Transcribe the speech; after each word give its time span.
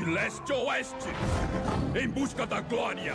de 0.00 0.10
leste 0.10 0.50
a 0.50 0.56
oeste, 0.56 1.08
em 1.94 2.08
busca 2.08 2.46
da 2.46 2.62
glória. 2.62 3.14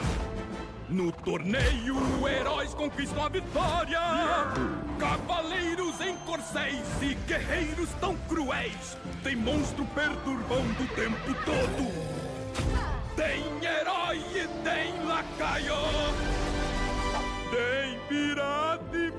No 0.88 1.11
torneio, 1.11 1.97
heróis 2.27 2.75
conquistam 2.75 3.25
a 3.25 3.29
vitória. 3.29 4.00
Cavaleiros 5.00 6.00
em 6.00 6.16
corcéis 6.18 6.86
e 7.02 7.16
guerreiros 7.27 7.89
tão 8.00 8.16
cruéis. 8.29 8.95
Tem 9.23 9.36
monstro 9.36 9.84
perturbando 9.95 10.84
o 10.84 10.88
tempo 10.89 11.34
todo. 11.43 11.91
Tem 13.15 13.43
herói 13.67 14.20
e 14.36 14.47
tem 14.63 15.07
lacaio. 15.07 15.73
Tem 17.49 17.99
pirata 18.07 18.95
e 18.95 19.11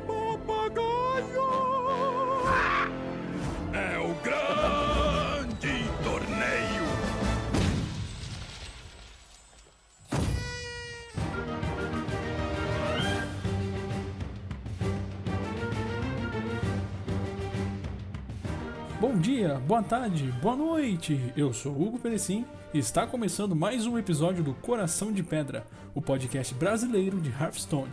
Bom 18.98 19.14
dia, 19.18 19.60
boa 19.66 19.82
tarde, 19.82 20.32
boa 20.41 20.56
noite. 20.56 21.20
Eu 21.36 21.52
sou 21.52 21.70
Hugo 21.70 21.98
Perecim 21.98 22.46
e 22.73 22.78
está 22.78 23.06
começando 23.06 23.55
mais 23.55 23.86
um 23.86 23.98
episódio 23.98 24.42
do 24.42 24.55
Coração 24.55 25.12
de 25.12 25.22
Pedra, 25.22 25.66
o 25.95 26.00
podcast 26.00 26.55
brasileiro 26.55 27.20
de 27.20 27.28
Hearthstone. 27.28 27.92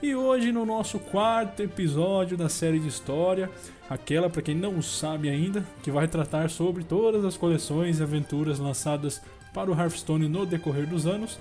E 0.00 0.14
hoje 0.14 0.52
no 0.52 0.64
nosso 0.64 1.00
quarto 1.00 1.60
episódio 1.60 2.36
da 2.36 2.48
série 2.48 2.78
de 2.78 2.86
história, 2.86 3.50
aquela 3.90 4.30
para 4.30 4.40
quem 4.40 4.54
não 4.54 4.80
sabe 4.80 5.28
ainda, 5.28 5.66
que 5.82 5.90
vai 5.90 6.06
tratar 6.06 6.50
sobre 6.50 6.84
todas 6.84 7.24
as 7.24 7.36
coleções 7.36 7.98
e 7.98 8.02
aventuras 8.04 8.60
lançadas 8.60 9.20
para 9.52 9.68
o 9.68 9.74
Hearthstone 9.74 10.28
no 10.28 10.46
decorrer 10.46 10.86
dos 10.86 11.04
anos, 11.04 11.36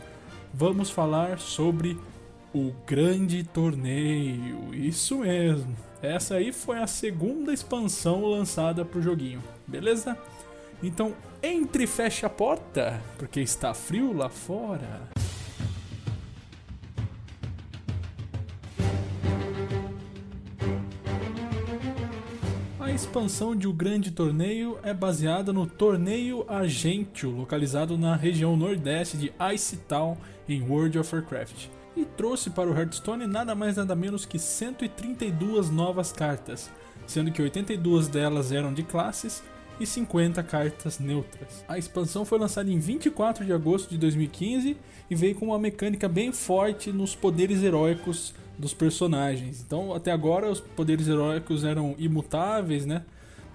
vamos 0.51 0.89
falar 0.89 1.37
sobre 1.37 1.99
o 2.51 2.73
Grande 2.87 3.43
Torneio. 3.43 4.73
Isso 4.73 5.19
mesmo. 5.19 5.86
Essa 6.01 6.35
aí 6.35 6.51
foi 6.51 6.77
a 6.77 6.85
segunda 6.87 7.51
expansão 7.51 8.25
lançada 8.25 8.85
para 8.85 8.99
o 8.99 9.01
joguinho, 9.01 9.43
beleza? 9.67 10.17
Então 10.81 11.15
entre 11.41 11.83
e 11.83 11.87
feche 11.87 12.25
a 12.25 12.29
porta, 12.29 13.01
porque 13.17 13.39
está 13.39 13.73
frio 13.73 14.13
lá 14.13 14.29
fora. 14.29 15.07
A 22.79 22.91
expansão 22.91 23.55
de 23.55 23.67
O 23.67 23.73
Grande 23.73 24.11
Torneio 24.11 24.79
é 24.83 24.93
baseada 24.93 25.51
no 25.51 25.67
Torneio 25.67 26.45
Argentio, 26.47 27.31
localizado 27.31 27.97
na 27.97 28.15
região 28.15 28.55
nordeste 28.55 29.17
de 29.17 29.31
Ice 29.53 29.77
Town, 29.77 30.17
em 30.47 30.61
World 30.61 30.97
of 30.97 31.13
Warcraft, 31.13 31.67
e 31.97 32.05
trouxe 32.05 32.49
para 32.49 32.69
o 32.69 32.77
Hearthstone 32.77 33.25
nada 33.25 33.55
mais 33.55 33.75
nada 33.75 33.95
menos 33.95 34.25
que 34.25 34.37
132 34.37 35.69
novas 35.69 36.11
cartas, 36.11 36.69
sendo 37.07 37.31
que 37.31 37.41
82 37.41 38.07
delas 38.07 38.51
eram 38.51 38.73
de 38.73 38.83
classes 38.83 39.43
e 39.79 39.85
50 39.85 40.41
cartas 40.43 40.99
neutras. 40.99 41.63
A 41.67 41.77
expansão 41.77 42.25
foi 42.25 42.39
lançada 42.39 42.71
em 42.71 42.79
24 42.79 43.45
de 43.45 43.53
agosto 43.53 43.89
de 43.89 43.97
2015 43.97 44.77
e 45.09 45.15
veio 45.15 45.35
com 45.35 45.47
uma 45.47 45.59
mecânica 45.59 46.07
bem 46.07 46.31
forte 46.31 46.91
nos 46.91 47.15
poderes 47.15 47.63
heróicos 47.63 48.33
dos 48.57 48.73
personagens. 48.73 49.63
Então, 49.65 49.93
até 49.93 50.11
agora, 50.11 50.49
os 50.49 50.59
poderes 50.59 51.07
heróicos 51.07 51.63
eram 51.63 51.95
imutáveis, 51.97 52.85
né? 52.85 53.03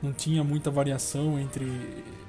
Não 0.01 0.13
tinha 0.13 0.45
muita 0.45 0.71
variação 0.71 1.39
entre, 1.39 1.67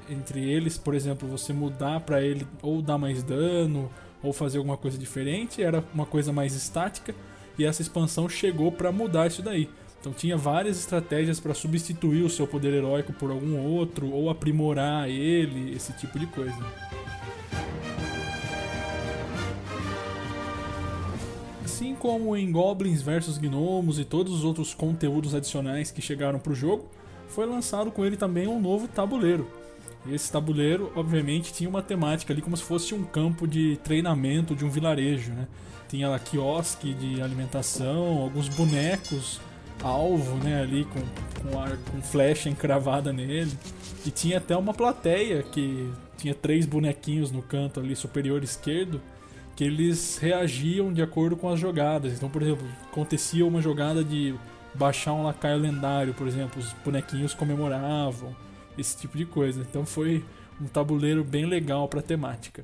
entre 0.09 0.43
eles. 0.43 0.77
Por 0.77 0.95
exemplo, 0.95 1.27
você 1.27 1.53
mudar 1.53 1.99
para 2.01 2.21
ele 2.21 2.47
ou 2.61 2.81
dar 2.81 2.97
mais 2.97 3.21
dano 3.23 3.89
ou 4.23 4.33
fazer 4.33 4.57
alguma 4.57 4.77
coisa 4.77 4.97
diferente, 4.97 5.61
era 5.61 5.83
uma 5.93 6.05
coisa 6.05 6.31
mais 6.31 6.55
estática. 6.55 7.13
E 7.57 7.65
essa 7.65 7.81
expansão 7.81 8.27
chegou 8.27 8.71
para 8.71 8.91
mudar 8.91 9.27
isso 9.27 9.43
daí. 9.43 9.69
Então 9.99 10.11
tinha 10.11 10.35
várias 10.35 10.79
estratégias 10.79 11.39
para 11.39 11.53
substituir 11.53 12.23
o 12.23 12.29
seu 12.29 12.47
poder 12.47 12.73
heróico 12.73 13.13
por 13.13 13.29
algum 13.29 13.57
outro 13.57 14.09
ou 14.09 14.29
aprimorar 14.29 15.07
ele, 15.07 15.73
esse 15.73 15.93
tipo 15.93 16.17
de 16.17 16.25
coisa. 16.27 16.57
Assim 21.63 21.95
como 21.95 22.35
em 22.35 22.51
Goblins 22.51 23.01
vs 23.01 23.37
Gnomos 23.37 23.97
e 23.97 24.05
todos 24.05 24.33
os 24.33 24.43
outros 24.43 24.73
conteúdos 24.73 25.33
adicionais 25.33 25.89
que 25.89 26.01
chegaram 26.01 26.37
para 26.37 26.51
o 26.51 26.55
jogo, 26.55 26.89
foi 27.27 27.45
lançado 27.45 27.89
com 27.89 28.05
ele 28.05 28.17
também 28.17 28.47
um 28.47 28.59
novo 28.59 28.87
tabuleiro. 28.87 29.62
Esse 30.09 30.31
tabuleiro, 30.31 30.91
obviamente, 30.95 31.53
tinha 31.53 31.69
uma 31.69 31.81
temática 31.81 32.33
ali 32.33 32.41
como 32.41 32.57
se 32.57 32.63
fosse 32.63 32.93
um 32.93 33.03
campo 33.03 33.47
de 33.47 33.77
treinamento 33.83 34.55
de 34.55 34.65
um 34.65 34.69
vilarejo, 34.69 35.31
né? 35.31 35.47
Tinha 35.87 36.09
lá 36.09 36.19
quiosque 36.19 36.93
de 36.93 37.21
alimentação, 37.21 38.19
alguns 38.19 38.49
bonecos 38.49 39.39
alvo, 39.81 40.37
né, 40.37 40.61
ali 40.61 40.85
com, 40.85 41.01
com, 41.41 41.59
ar, 41.59 41.77
com 41.91 42.01
flecha 42.01 42.49
encravada 42.49 43.11
nele. 43.11 43.51
E 44.05 44.11
tinha 44.11 44.37
até 44.37 44.55
uma 44.55 44.73
plateia 44.73 45.43
que 45.43 45.91
tinha 46.17 46.33
três 46.33 46.65
bonequinhos 46.65 47.31
no 47.31 47.41
canto 47.41 47.79
ali 47.79 47.95
superior 47.95 48.43
esquerdo 48.43 49.01
que 49.55 49.63
eles 49.63 50.17
reagiam 50.17 50.91
de 50.91 51.01
acordo 51.01 51.35
com 51.35 51.49
as 51.49 51.59
jogadas. 51.59 52.13
Então, 52.13 52.29
por 52.29 52.41
exemplo, 52.41 52.65
acontecia 52.91 53.45
uma 53.45 53.61
jogada 53.61 54.03
de 54.03 54.33
baixar 54.73 55.13
um 55.13 55.23
lacaio 55.23 55.59
lendário, 55.59 56.13
por 56.13 56.27
exemplo, 56.27 56.59
os 56.59 56.73
bonequinhos 56.83 57.35
comemoravam, 57.35 58.35
esse 58.77 58.97
tipo 58.97 59.17
de 59.17 59.25
coisa. 59.25 59.61
Então 59.61 59.85
foi 59.85 60.23
um 60.61 60.65
tabuleiro 60.65 61.23
bem 61.23 61.45
legal 61.45 61.87
para 61.87 62.01
temática. 62.01 62.63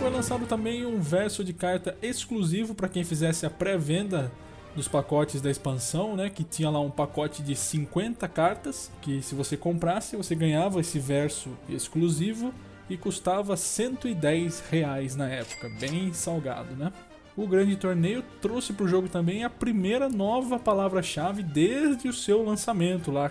foi 0.00 0.08
lançado 0.08 0.46
também 0.46 0.86
um 0.86 0.98
verso 0.98 1.44
de 1.44 1.52
carta 1.52 1.94
exclusivo 2.00 2.74
para 2.74 2.88
quem 2.88 3.04
fizesse 3.04 3.44
a 3.44 3.50
pré-venda 3.50 4.32
dos 4.74 4.88
pacotes 4.88 5.42
da 5.42 5.50
expansão, 5.50 6.16
né, 6.16 6.30
que 6.30 6.42
tinha 6.42 6.70
lá 6.70 6.80
um 6.80 6.90
pacote 6.90 7.42
de 7.42 7.54
50 7.54 8.26
cartas, 8.28 8.90
que 9.02 9.20
se 9.20 9.34
você 9.34 9.56
comprasse, 9.58 10.16
você 10.16 10.34
ganhava 10.34 10.80
esse 10.80 10.98
verso 10.98 11.50
exclusivo 11.68 12.54
e 12.88 12.96
custava 12.96 13.56
110 13.56 14.60
reais 14.70 15.14
na 15.14 15.28
época, 15.28 15.68
bem 15.78 16.12
salgado, 16.12 16.74
né? 16.74 16.90
O 17.36 17.46
grande 17.46 17.76
torneio 17.76 18.22
trouxe 18.40 18.72
para 18.72 18.84
o 18.84 18.88
jogo 18.88 19.08
também 19.08 19.44
a 19.44 19.50
primeira 19.50 20.08
nova 20.08 20.58
palavra-chave 20.58 21.42
desde 21.42 22.08
o 22.08 22.12
seu 22.12 22.42
lançamento 22.44 23.10
lá. 23.10 23.30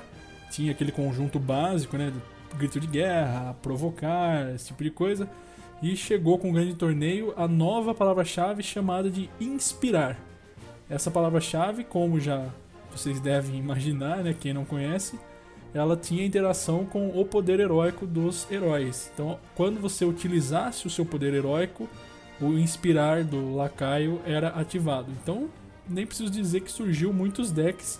Tinha 0.52 0.72
aquele 0.72 0.92
conjunto 0.92 1.38
básico, 1.38 1.98
né, 1.98 2.12
grito 2.58 2.80
de 2.80 2.88
guerra, 2.88 3.56
provocar, 3.62 4.54
esse 4.56 4.68
tipo 4.68 4.84
de 4.84 4.90
coisa 4.90 5.30
e 5.82 5.96
chegou 5.96 6.38
com 6.38 6.50
o 6.50 6.54
grande 6.54 6.76
torneio 6.76 7.34
a 7.38 7.48
nova 7.48 7.94
palavra-chave 7.94 8.62
chamada 8.62 9.10
de 9.10 9.30
inspirar. 9.40 10.20
Essa 10.90 11.10
palavra-chave, 11.10 11.84
como 11.84 12.20
já 12.20 12.48
vocês 12.92 13.20
devem 13.20 13.58
imaginar, 13.58 14.24
né, 14.24 14.36
quem 14.38 14.54
não 14.54 14.66
conhece, 14.66 15.20
ela 15.74 15.96
tinha 15.96 16.26
interação 16.26 16.86
com 16.86 17.10
o 17.10 17.24
poder 17.24 17.60
heróico 17.60 18.08
dos 18.08 18.50
heróis. 18.52 19.12
Então, 19.14 19.40
quando 19.56 19.80
você 19.80 20.04
utilizasse 20.04 20.88
o 20.88 20.90
seu 20.90 21.06
poder 21.06 21.34
heróico, 21.34 21.88
o 22.42 22.58
inspirar 22.58 23.24
do 23.24 23.56
lacaio 23.56 24.22
era 24.26 24.50
ativado. 24.50 25.12
Então, 25.22 25.50
nem 25.88 26.06
preciso 26.06 26.32
dizer 26.32 26.62
que 26.62 26.72
surgiu 26.72 27.12
muitos 27.12 27.52
decks 27.52 28.00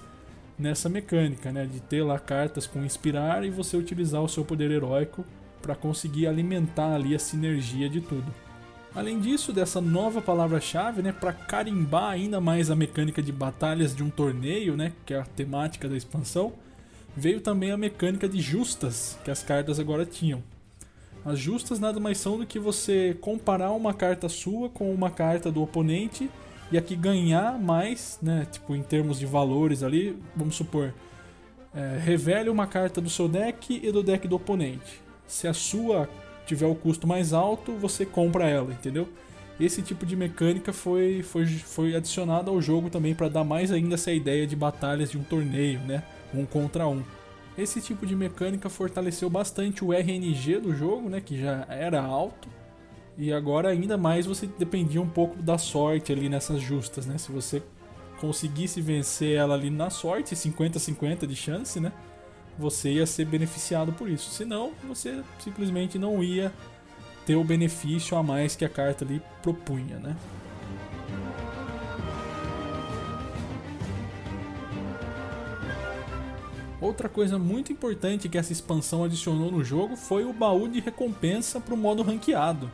nessa 0.58 0.90
mecânica, 0.90 1.52
né, 1.52 1.66
de 1.66 1.80
ter 1.80 2.04
lá 2.04 2.20
cartas 2.20 2.68
com 2.68 2.84
inspirar 2.84 3.46
e 3.46 3.50
você 3.50 3.78
utilizar 3.78 4.22
o 4.22 4.28
seu 4.28 4.44
poder 4.44 4.70
heróico 4.70 5.26
para 5.62 5.76
conseguir 5.76 6.28
alimentar 6.28 6.94
ali 6.94 7.16
a 7.16 7.20
sinergia 7.20 7.90
de 7.90 8.02
tudo. 8.02 8.34
Além 8.94 9.20
disso, 9.20 9.54
dessa 9.54 9.80
nova 9.80 10.22
palavra-chave, 10.22 11.02
né, 11.02 11.12
para 11.12 11.32
carimbar 11.32 12.12
ainda 12.12 12.42
mais 12.42 12.72
a 12.72 12.76
mecânica 12.76 13.22
de 13.22 13.32
batalhas 13.32 13.96
de 13.96 14.04
um 14.04 14.10
torneio, 14.10 14.76
né, 14.76 14.94
que 15.06 15.14
é 15.14 15.20
a 15.20 15.26
temática 15.26 15.88
da 15.88 15.96
expansão, 15.96 16.54
veio 17.16 17.40
também 17.40 17.72
a 17.72 17.78
mecânica 17.78 18.28
de 18.28 18.42
justas 18.42 19.18
que 19.24 19.32
as 19.32 19.44
cartas 19.44 19.80
agora 19.80 20.06
tinham. 20.06 20.44
As 21.26 21.38
justas 21.38 21.80
nada 21.80 22.00
mais 22.00 22.18
são 22.18 22.38
do 22.38 22.46
que 22.46 22.58
você 22.58 23.18
comparar 23.20 23.72
uma 23.72 23.94
carta 23.94 24.30
sua 24.30 24.70
com 24.70 24.94
uma 24.94 25.12
carta 25.12 25.52
do 25.52 25.62
oponente 25.62 26.30
e 26.72 26.78
aqui 26.78 26.96
ganhar 26.96 27.60
mais, 27.60 28.20
né, 28.22 28.48
tipo 28.52 28.76
em 28.76 28.84
termos 28.84 29.20
de 29.20 29.26
valores 29.26 29.84
ali, 29.84 30.18
vamos 30.36 30.56
supor, 30.56 30.94
é, 31.74 32.00
revele 32.00 32.50
uma 32.50 32.68
carta 32.68 33.02
do 33.02 33.10
seu 33.10 33.28
deck 33.28 33.80
e 33.84 33.92
do 33.92 34.02
deck 34.04 34.28
do 34.28 34.36
oponente 34.36 35.10
se 35.30 35.48
a 35.48 35.54
sua 35.54 36.10
tiver 36.46 36.66
o 36.66 36.76
custo 36.76 37.08
mais 37.08 37.32
alto, 37.32 37.74
você 37.74 38.06
compra 38.06 38.50
ela, 38.50 38.74
entendeu? 38.74 39.08
Esse 39.60 39.82
tipo 39.82 40.06
de 40.06 40.16
mecânica 40.16 40.74
foi, 40.74 41.22
foi, 41.22 41.46
foi 41.46 41.96
adicionado 41.96 42.50
ao 42.50 42.62
jogo 42.62 42.90
também 42.90 43.14
para 43.14 43.30
dar 43.30 43.44
mais 43.44 43.72
ainda 43.72 43.94
essa 43.94 44.12
ideia 44.12 44.48
de 44.48 44.56
batalhas 44.56 45.12
de 45.12 45.18
um 45.18 45.24
torneio, 45.24 45.80
né? 45.82 46.04
Um 46.34 46.46
contra 46.46 46.88
um. 46.88 47.04
Esse 47.62 47.82
tipo 47.82 48.06
de 48.06 48.16
mecânica 48.16 48.70
fortaleceu 48.70 49.30
bastante 49.30 49.84
o 49.84 49.94
RNG 49.94 50.60
do 50.60 50.76
jogo, 50.76 51.10
né? 51.10 51.22
Que 51.22 51.40
já 51.40 51.66
era 51.70 52.02
alto. 52.02 52.48
E 53.18 53.34
agora 53.34 53.70
ainda 53.70 53.98
mais 53.98 54.26
você 54.26 54.48
dependia 54.48 55.02
um 55.02 55.10
pouco 55.10 55.42
da 55.42 55.58
sorte 55.58 56.12
ali 56.12 56.30
nessas 56.30 56.62
justas, 56.62 57.06
né? 57.06 57.18
Se 57.18 57.32
você 57.32 57.62
conseguisse 58.20 58.82
vencer 58.82 59.38
ela 59.38 59.56
ali 59.56 59.70
na 59.70 59.90
sorte, 59.90 60.36
50-50 60.36 61.26
de 61.26 61.36
chance, 61.36 61.80
né? 61.80 61.92
você 62.60 62.92
ia 62.92 63.06
ser 63.06 63.26
beneficiado 63.26 63.94
por 63.94 64.10
isso. 64.10 64.30
Senão, 64.30 64.74
você 64.86 65.24
simplesmente 65.40 65.98
não 65.98 66.22
ia 66.22 66.52
ter 67.26 67.36
o 67.36 67.44
benefício 67.44 68.18
a 68.18 68.22
mais 68.22 68.56
que 68.56 68.66
a 68.66 68.70
carta 68.70 69.06
ali 69.06 69.22
propunha, 69.42 69.98
né? 69.98 70.16
Outra 76.82 77.10
coisa 77.10 77.38
muito 77.38 77.74
importante 77.74 78.30
que 78.30 78.38
essa 78.38 78.54
expansão 78.54 79.04
adicionou 79.04 79.52
no 79.52 79.64
jogo 79.66 79.98
foi 79.98 80.24
o 80.24 80.32
baú 80.32 80.68
de 80.68 80.80
recompensa 80.80 81.60
para 81.60 81.74
o 81.74 81.78
modo 81.78 82.04
ranqueado. 82.04 82.72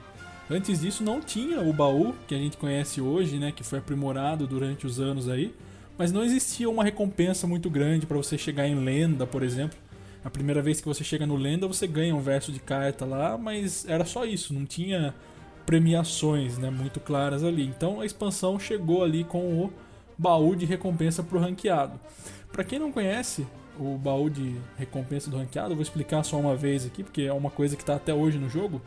Antes 0.50 0.82
disso 0.82 1.04
não 1.04 1.20
tinha 1.20 1.60
o 1.62 1.74
baú 1.74 2.14
que 2.28 2.36
a 2.36 2.38
gente 2.38 2.56
conhece 2.56 3.02
hoje, 3.02 3.40
né, 3.40 3.52
que 3.52 3.64
foi 3.64 3.80
aprimorado 3.80 4.46
durante 4.46 4.86
os 4.86 5.00
anos 5.00 5.28
aí, 5.28 5.56
mas 5.98 6.12
não 6.12 6.24
existia 6.24 6.70
uma 6.70 6.84
recompensa 6.84 7.48
muito 7.48 7.68
grande 7.68 8.06
para 8.06 8.18
você 8.18 8.38
chegar 8.38 8.68
em 8.68 8.76
lenda, 8.76 9.26
por 9.26 9.42
exemplo. 9.42 9.78
A 10.24 10.30
primeira 10.30 10.62
vez 10.62 10.80
que 10.80 10.88
você 10.88 11.04
chega 11.04 11.26
no 11.26 11.36
lenda, 11.36 11.68
você 11.68 11.88
ganha 11.88 12.16
um 12.16 12.22
verso 12.22 12.52
de 12.52 12.60
carta 12.60 13.06
lá, 13.06 13.40
mas 13.40 13.86
era 13.88 14.06
só 14.06 14.24
isso, 14.24 14.54
não 14.54 14.68
tinha 14.68 15.16
premiações, 15.66 16.60
né, 16.60 16.70
muito 16.70 17.00
claras 17.00 17.44
ali. 17.44 17.66
Então 17.66 18.02
a 18.02 18.06
expansão 18.06 18.60
chegou 18.60 19.04
ali 19.04 19.24
com 19.24 19.64
o 19.64 19.74
baú 20.16 20.56
de 20.56 20.66
recompensa 20.68 21.24
para 21.24 21.38
o 21.40 21.42
ranqueado. 21.42 22.00
Para 22.52 22.64
quem 22.64 22.78
não 22.78 22.92
conhece, 22.92 23.48
o 23.80 23.98
baú 23.98 24.30
de 24.30 24.56
recompensa 24.78 25.30
do 25.30 25.38
ranqueado, 25.38 25.76
vou 25.76 25.82
explicar 25.82 26.24
só 26.24 26.40
uma 26.40 26.56
vez 26.56 26.86
aqui, 26.86 27.04
porque 27.04 27.24
é 27.24 27.34
uma 27.34 27.50
coisa 27.50 27.76
que 27.76 27.84
está 27.84 27.96
até 27.96 28.14
hoje 28.14 28.38
no 28.38 28.50
jogo. 28.50 28.82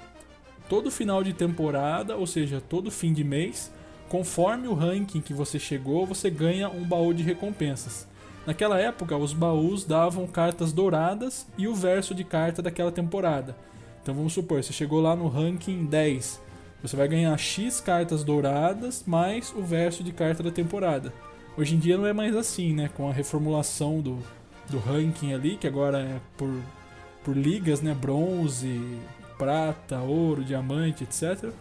Todo 0.69 0.91
final 0.91 1.23
de 1.25 1.33
temporada, 1.33 2.17
ou 2.17 2.27
seja, 2.27 2.61
todo 2.61 2.91
fim 2.91 3.13
de 3.13 3.25
mês, 3.25 3.73
conforme 4.09 4.69
o 4.69 4.75
ranking 4.75 5.21
que 5.21 5.33
você 5.33 5.59
chegou, 5.59 6.07
você 6.07 6.31
ganha 6.31 6.69
um 6.69 6.85
baú 6.85 7.15
de 7.15 7.23
recompensas. 7.23 8.07
Naquela 8.47 8.79
época, 8.79 9.17
os 9.17 9.33
baús 9.33 9.85
davam 9.85 10.27
cartas 10.27 10.73
douradas 10.73 11.47
e 11.57 11.69
o 11.69 11.75
verso 11.75 12.15
de 12.15 12.25
carta 12.25 12.63
daquela 12.63 12.93
temporada. 12.93 13.57
Então 14.03 14.15
vamos 14.15 14.33
supor, 14.33 14.63
você 14.63 14.73
chegou 14.73 15.01
lá 15.01 15.15
no 15.15 15.29
ranking 15.29 15.85
10, 15.85 16.41
você 16.81 16.97
vai 16.97 17.09
ganhar 17.09 17.37
X 17.37 17.81
cartas 17.81 18.23
douradas 18.23 19.03
mais 19.07 19.53
o 19.55 19.63
verso 19.63 20.05
de 20.05 20.13
carta 20.13 20.43
da 20.43 20.51
temporada. 20.51 21.13
Hoje 21.57 21.75
em 21.75 21.79
dia 21.79 21.99
não 21.99 22.07
é 22.07 22.13
mais 22.13 22.37
assim, 22.37 22.73
né? 22.73 22.89
Com 22.97 23.09
a 23.09 23.13
reformulação 23.13 24.01
do, 24.01 24.19
do 24.71 24.79
ranking 24.79 25.33
ali, 25.33 25.57
que 25.57 25.67
agora 25.67 25.99
é 26.01 26.21
por, 26.37 26.51
por 27.25 27.37
ligas, 27.37 27.81
né? 27.81 27.95
Bronze, 27.95 28.81
prata, 29.37 30.01
ouro, 30.01 30.45
diamante, 30.45 31.05
etc. 31.05 31.53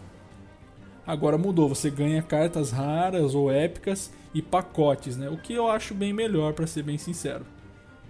Agora 1.06 1.38
mudou, 1.38 1.68
você 1.68 1.90
ganha 1.90 2.22
cartas 2.22 2.70
raras 2.70 3.34
ou 3.34 3.50
épicas 3.50 4.12
e 4.34 4.42
pacotes, 4.42 5.16
né? 5.16 5.28
O 5.28 5.38
que 5.38 5.54
eu 5.54 5.70
acho 5.70 5.94
bem 5.94 6.12
melhor, 6.12 6.52
para 6.52 6.66
ser 6.66 6.82
bem 6.82 6.98
sincero. 6.98 7.46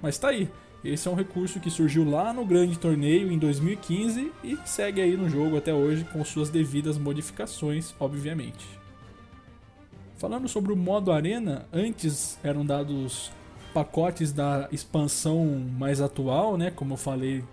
Mas 0.02 0.18
tá 0.18 0.28
aí. 0.28 0.48
Esse 0.84 1.08
é 1.08 1.10
um 1.10 1.14
recurso 1.14 1.58
que 1.58 1.70
surgiu 1.70 2.08
lá 2.08 2.32
no 2.32 2.44
grande 2.44 2.78
torneio 2.78 3.32
em 3.32 3.38
2015 3.38 4.32
e 4.44 4.56
segue 4.64 5.00
aí 5.00 5.16
no 5.16 5.28
jogo 5.28 5.56
até 5.56 5.74
hoje 5.74 6.04
com 6.04 6.24
suas 6.24 6.50
devidas 6.50 6.96
modificações, 6.96 7.94
obviamente. 7.98 8.64
Falando 10.16 10.48
sobre 10.48 10.72
o 10.72 10.76
modo 10.76 11.12
arena, 11.12 11.66
antes 11.72 12.38
eram 12.42 12.64
dados 12.64 13.32
pacotes 13.72 14.32
da 14.32 14.68
expansão 14.72 15.46
mais 15.78 16.00
atual, 16.00 16.56
né? 16.56 16.70
Como 16.70 16.94
eu 16.94 16.98
falei 16.98 17.44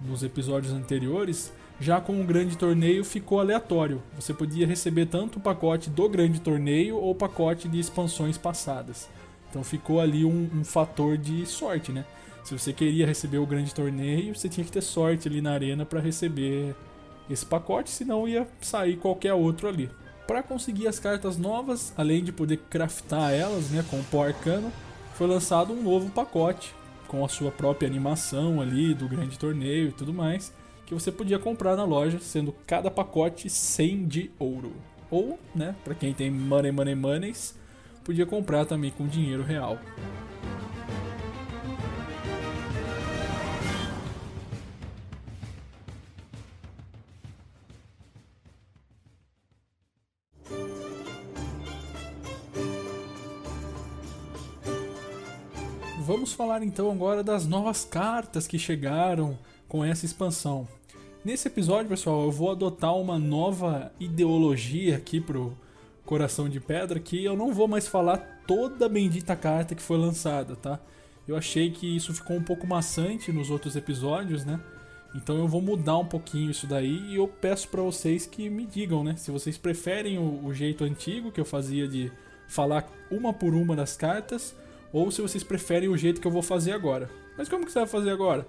nos 0.00 0.22
episódios 0.22 0.72
anteriores, 0.72 1.52
já 1.80 2.00
com 2.00 2.20
o 2.20 2.24
grande 2.24 2.56
torneio 2.56 3.04
ficou 3.04 3.40
aleatório. 3.40 4.02
Você 4.16 4.32
podia 4.32 4.66
receber 4.66 5.06
tanto 5.06 5.38
o 5.38 5.42
pacote 5.42 5.90
do 5.90 6.08
grande 6.08 6.40
torneio 6.40 6.96
ou 6.96 7.10
o 7.10 7.14
pacote 7.14 7.68
de 7.68 7.78
expansões 7.78 8.38
passadas. 8.38 9.08
Então 9.50 9.62
ficou 9.62 10.00
ali 10.00 10.24
um, 10.24 10.48
um, 10.54 10.64
fator 10.64 11.18
de 11.18 11.44
sorte, 11.44 11.92
né? 11.92 12.04
Se 12.44 12.58
você 12.58 12.72
queria 12.72 13.06
receber 13.06 13.38
o 13.38 13.46
grande 13.46 13.74
torneio, 13.74 14.34
você 14.34 14.48
tinha 14.48 14.64
que 14.64 14.72
ter 14.72 14.80
sorte 14.80 15.28
ali 15.28 15.40
na 15.40 15.52
arena 15.52 15.84
para 15.84 16.00
receber 16.00 16.74
esse 17.30 17.44
pacote, 17.44 17.90
senão 17.90 18.26
ia 18.26 18.46
sair 18.60 18.96
qualquer 18.96 19.34
outro 19.34 19.68
ali. 19.68 19.90
Para 20.26 20.42
conseguir 20.42 20.88
as 20.88 20.98
cartas 20.98 21.36
novas, 21.36 21.92
além 21.96 22.24
de 22.24 22.32
poder 22.32 22.58
craftar 22.70 23.32
elas, 23.32 23.70
né, 23.70 23.84
com 23.90 23.98
o 23.98 24.04
pó 24.04 24.24
arcano, 24.24 24.72
foi 25.14 25.26
lançado 25.26 25.72
um 25.72 25.82
novo 25.82 26.10
pacote 26.10 26.74
com 27.06 27.24
a 27.24 27.28
sua 27.28 27.50
própria 27.50 27.86
animação 27.86 28.60
ali 28.60 28.94
do 28.94 29.06
grande 29.06 29.38
torneio 29.38 29.88
e 29.88 29.92
tudo 29.92 30.14
mais, 30.14 30.52
que 30.86 30.94
você 30.94 31.12
podia 31.12 31.38
comprar 31.38 31.76
na 31.76 31.84
loja, 31.84 32.18
sendo 32.20 32.54
cada 32.66 32.90
pacote 32.90 33.50
100 33.50 34.06
de 34.06 34.30
ouro. 34.38 34.72
Ou, 35.10 35.38
né, 35.54 35.74
para 35.84 35.94
quem 35.94 36.14
tem 36.14 36.30
money, 36.30 36.72
money, 36.72 36.94
moneys, 36.94 37.54
podia 38.02 38.24
comprar 38.24 38.64
também 38.64 38.90
com 38.90 39.06
dinheiro 39.06 39.42
real. 39.42 39.78
Vamos 56.04 56.32
falar 56.32 56.64
então 56.64 56.90
agora 56.90 57.22
das 57.22 57.46
novas 57.46 57.84
cartas 57.84 58.48
que 58.48 58.58
chegaram 58.58 59.38
com 59.68 59.84
essa 59.84 60.04
expansão. 60.04 60.66
Nesse 61.24 61.46
episódio, 61.46 61.88
pessoal, 61.88 62.24
eu 62.24 62.32
vou 62.32 62.50
adotar 62.50 62.96
uma 62.96 63.20
nova 63.20 63.92
ideologia 64.00 64.96
aqui 64.96 65.20
pro 65.20 65.56
Coração 66.04 66.48
de 66.48 66.58
Pedra, 66.58 66.98
que 66.98 67.24
eu 67.24 67.36
não 67.36 67.54
vou 67.54 67.68
mais 67.68 67.86
falar 67.86 68.16
toda 68.48 68.86
a 68.86 68.88
bendita 68.88 69.36
carta 69.36 69.76
que 69.76 69.82
foi 69.82 69.96
lançada, 69.96 70.56
tá? 70.56 70.80
Eu 71.26 71.36
achei 71.36 71.70
que 71.70 71.94
isso 71.94 72.12
ficou 72.12 72.36
um 72.36 72.42
pouco 72.42 72.66
maçante 72.66 73.30
nos 73.30 73.48
outros 73.48 73.76
episódios, 73.76 74.44
né? 74.44 74.58
Então 75.14 75.38
eu 75.38 75.46
vou 75.46 75.62
mudar 75.62 75.98
um 75.98 76.06
pouquinho 76.06 76.50
isso 76.50 76.66
daí 76.66 77.12
e 77.12 77.14
eu 77.14 77.28
peço 77.28 77.68
para 77.68 77.80
vocês 77.80 78.26
que 78.26 78.50
me 78.50 78.66
digam, 78.66 79.04
né? 79.04 79.14
Se 79.14 79.30
vocês 79.30 79.56
preferem 79.56 80.18
o, 80.18 80.46
o 80.46 80.52
jeito 80.52 80.82
antigo 80.82 81.30
que 81.30 81.40
eu 81.40 81.44
fazia 81.44 81.86
de 81.86 82.10
falar 82.48 82.90
uma 83.08 83.32
por 83.32 83.54
uma 83.54 83.76
das 83.76 83.96
cartas 83.96 84.52
ou 84.92 85.10
se 85.10 85.22
vocês 85.22 85.42
preferem 85.42 85.88
o 85.88 85.96
jeito 85.96 86.20
que 86.20 86.26
eu 86.26 86.30
vou 86.30 86.42
fazer 86.42 86.72
agora. 86.72 87.10
Mas 87.36 87.48
como 87.48 87.64
que 87.64 87.72
você 87.72 87.78
vai 87.78 87.88
fazer 87.88 88.10
agora? 88.10 88.46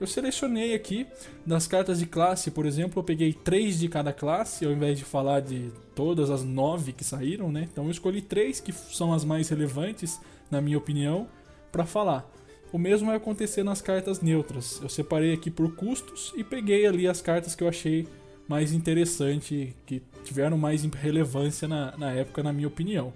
Eu 0.00 0.06
selecionei 0.06 0.74
aqui 0.74 1.06
das 1.46 1.66
cartas 1.66 1.98
de 1.98 2.06
classe, 2.06 2.50
por 2.50 2.66
exemplo, 2.66 3.00
eu 3.00 3.04
peguei 3.04 3.32
três 3.32 3.78
de 3.78 3.88
cada 3.88 4.12
classe, 4.12 4.64
ao 4.64 4.72
invés 4.72 4.98
de 4.98 5.04
falar 5.04 5.40
de 5.40 5.70
todas 5.94 6.30
as 6.30 6.42
nove 6.42 6.92
que 6.92 7.04
saíram, 7.04 7.52
né? 7.52 7.68
Então 7.70 7.84
eu 7.84 7.90
escolhi 7.90 8.20
três 8.20 8.58
que 8.58 8.72
são 8.72 9.12
as 9.12 9.24
mais 9.24 9.48
relevantes, 9.48 10.20
na 10.50 10.60
minha 10.60 10.78
opinião, 10.78 11.28
para 11.70 11.86
falar. 11.86 12.28
O 12.72 12.78
mesmo 12.78 13.08
vai 13.08 13.16
acontecer 13.16 13.62
nas 13.62 13.80
cartas 13.80 14.20
neutras. 14.20 14.80
Eu 14.82 14.88
separei 14.88 15.32
aqui 15.32 15.50
por 15.50 15.76
custos 15.76 16.32
e 16.36 16.42
peguei 16.42 16.86
ali 16.86 17.06
as 17.06 17.20
cartas 17.20 17.54
que 17.54 17.62
eu 17.62 17.68
achei 17.68 18.08
mais 18.48 18.72
interessante, 18.72 19.76
que 19.86 20.02
tiveram 20.24 20.58
mais 20.58 20.82
relevância 20.82 21.68
na, 21.68 21.96
na 21.96 22.10
época, 22.10 22.42
na 22.42 22.52
minha 22.52 22.66
opinião 22.66 23.12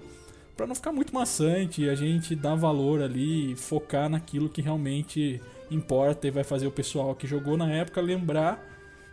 para 0.57 0.67
não 0.67 0.75
ficar 0.75 0.91
muito 0.91 1.15
maçante 1.15 1.83
e 1.83 1.91
a 1.91 1.95
gente 1.95 2.35
dar 2.35 2.55
valor 2.55 3.03
ali, 3.03 3.55
focar 3.55 4.09
naquilo 4.09 4.49
que 4.49 4.63
realmente 4.63 5.41
importa 5.71 6.27
e 6.27 6.31
vai 6.31 6.45
fazer 6.45 6.67
o 6.67 6.71
pessoal 6.71 7.15
que 7.15 7.27
jogou 7.27 7.57
na 7.57 7.71
época 7.71 8.01
lembrar 8.01 8.65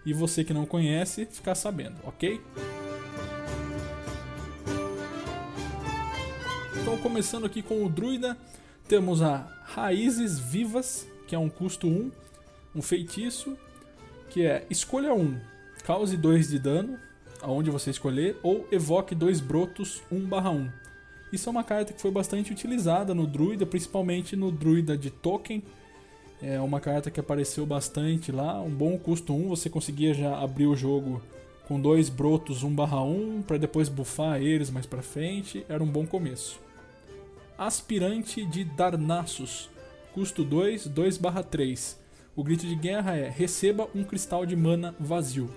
e 0.05 0.13
você 0.13 0.43
que 0.43 0.53
não 0.53 0.65
conhece 0.65 1.25
ficar 1.25 1.55
sabendo, 1.55 1.95
ok? 2.03 2.39
Então, 6.81 6.97
começando 6.97 7.45
aqui 7.45 7.61
com 7.61 7.85
o 7.85 7.89
Druida, 7.89 8.37
temos 8.87 9.21
a 9.21 9.47
Raízes 9.63 10.39
Vivas, 10.39 11.07
que 11.27 11.35
é 11.35 11.39
um 11.39 11.49
custo 11.49 11.87
1, 11.87 12.11
um 12.75 12.81
feitiço, 12.81 13.57
que 14.29 14.45
é 14.45 14.65
escolha 14.69 15.13
1, 15.13 15.39
cause 15.85 16.15
2 16.17 16.49
de 16.49 16.59
dano, 16.59 16.97
aonde 17.41 17.69
você 17.69 17.89
escolher, 17.89 18.37
ou 18.43 18.67
evoque 18.71 19.13
dois 19.15 19.39
brotos 19.39 20.01
1/1. 20.11 20.82
Isso 21.33 21.49
é 21.49 21.51
uma 21.51 21.63
carta 21.63 21.91
que 21.91 21.99
foi 21.99 22.11
bastante 22.11 22.51
utilizada 22.51 23.15
no 23.15 23.25
Druida, 23.25 23.65
principalmente 23.65 24.35
no 24.35 24.51
Druida 24.51 24.95
de 24.95 25.09
Token. 25.09 25.63
É 26.39 26.61
uma 26.61 26.79
carta 26.79 27.09
que 27.09 27.19
apareceu 27.19 27.65
bastante 27.65 28.31
lá, 28.31 28.61
um 28.61 28.69
bom 28.69 28.99
custo 28.99 29.33
1, 29.33 29.49
você 29.49 29.67
conseguia 29.67 30.13
já 30.13 30.37
abrir 30.37 30.67
o 30.67 30.75
jogo 30.75 31.23
com 31.67 31.81
dois 31.81 32.07
brotos 32.07 32.63
1/1 32.63 33.41
para 33.47 33.57
depois 33.57 33.89
buffar 33.89 34.43
eles 34.43 34.69
mais 34.69 34.85
para 34.85 35.01
frente, 35.01 35.65
era 35.67 35.83
um 35.83 35.87
bom 35.87 36.05
começo. 36.05 36.59
Aspirante 37.57 38.45
de 38.45 38.63
Darnassus, 38.63 39.71
custo 40.13 40.43
2, 40.43 40.85
2/3. 40.85 41.97
O 42.35 42.43
grito 42.43 42.67
de 42.67 42.75
guerra 42.75 43.15
é: 43.15 43.27
receba 43.27 43.89
um 43.95 44.03
cristal 44.03 44.45
de 44.45 44.55
mana 44.55 44.93
vazio. 44.99 45.49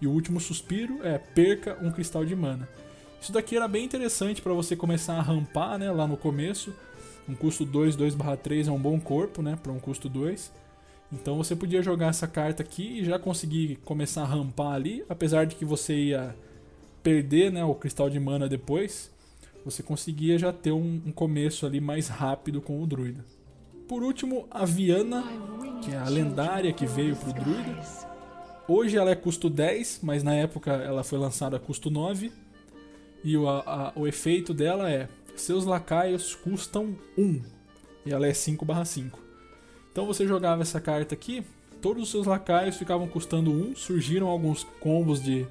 E 0.00 0.08
o 0.08 0.10
último 0.10 0.40
suspiro 0.40 0.98
é: 1.06 1.18
perca 1.18 1.78
um 1.80 1.92
cristal 1.92 2.24
de 2.24 2.34
mana. 2.34 2.68
Isso 3.20 3.32
daqui 3.32 3.56
era 3.56 3.68
bem 3.68 3.84
interessante 3.84 4.40
para 4.40 4.52
você 4.52 4.74
começar 4.74 5.14
a 5.14 5.22
rampar, 5.22 5.78
né, 5.78 5.90
lá 5.90 6.06
no 6.06 6.16
começo. 6.16 6.72
Um 7.28 7.34
custo 7.34 7.64
2, 7.64 7.94
2/3 7.96 8.66
é 8.66 8.72
um 8.72 8.78
bom 8.78 8.98
corpo, 8.98 9.42
né, 9.42 9.56
para 9.62 9.70
um 9.70 9.78
custo 9.78 10.08
2. 10.08 10.50
Então 11.12 11.36
você 11.36 11.54
podia 11.54 11.82
jogar 11.82 12.08
essa 12.08 12.26
carta 12.26 12.62
aqui 12.62 13.00
e 13.00 13.04
já 13.04 13.18
conseguir 13.18 13.76
começar 13.84 14.22
a 14.22 14.26
rampar 14.26 14.72
ali, 14.74 15.04
apesar 15.08 15.44
de 15.44 15.56
que 15.56 15.64
você 15.64 15.94
ia 15.94 16.34
perder, 17.02 17.50
né, 17.52 17.64
o 17.64 17.74
cristal 17.74 18.08
de 18.08 18.18
mana 18.20 18.48
depois. 18.48 19.10
Você 19.64 19.82
conseguia 19.82 20.38
já 20.38 20.52
ter 20.52 20.72
um, 20.72 21.02
um 21.06 21.12
começo 21.12 21.66
ali 21.66 21.80
mais 21.80 22.08
rápido 22.08 22.60
com 22.62 22.82
o 22.82 22.86
druida. 22.86 23.24
por 23.86 24.02
último, 24.04 24.46
a 24.50 24.64
Viana, 24.64 25.24
que 25.82 25.90
é 25.90 25.98
a 25.98 26.08
lendária 26.08 26.72
que 26.72 26.86
veio 26.86 27.16
pro 27.16 27.32
druida. 27.32 27.82
Hoje 28.68 28.96
ela 28.96 29.10
é 29.10 29.16
custo 29.16 29.50
10, 29.50 29.98
mas 30.02 30.22
na 30.22 30.32
época 30.32 30.70
ela 30.70 31.02
foi 31.02 31.18
lançada 31.18 31.56
a 31.56 31.60
custo 31.60 31.90
9. 31.90 32.30
E 33.22 33.36
o, 33.36 33.48
a, 33.48 33.92
o 33.94 34.06
efeito 34.06 34.54
dela 34.54 34.90
é: 34.90 35.08
seus 35.36 35.64
lacaios 35.64 36.34
custam 36.34 36.96
1. 37.16 37.42
E 38.06 38.12
ela 38.12 38.26
é 38.26 38.32
5/5. 38.32 39.12
Então 39.92 40.06
você 40.06 40.26
jogava 40.26 40.62
essa 40.62 40.80
carta 40.80 41.14
aqui, 41.14 41.44
todos 41.82 42.02
os 42.04 42.10
seus 42.10 42.26
lacaios 42.26 42.76
ficavam 42.76 43.08
custando 43.08 43.50
1. 43.50 43.76
Surgiram 43.76 44.28
alguns 44.28 44.64
combos 44.80 45.22
de 45.22 45.46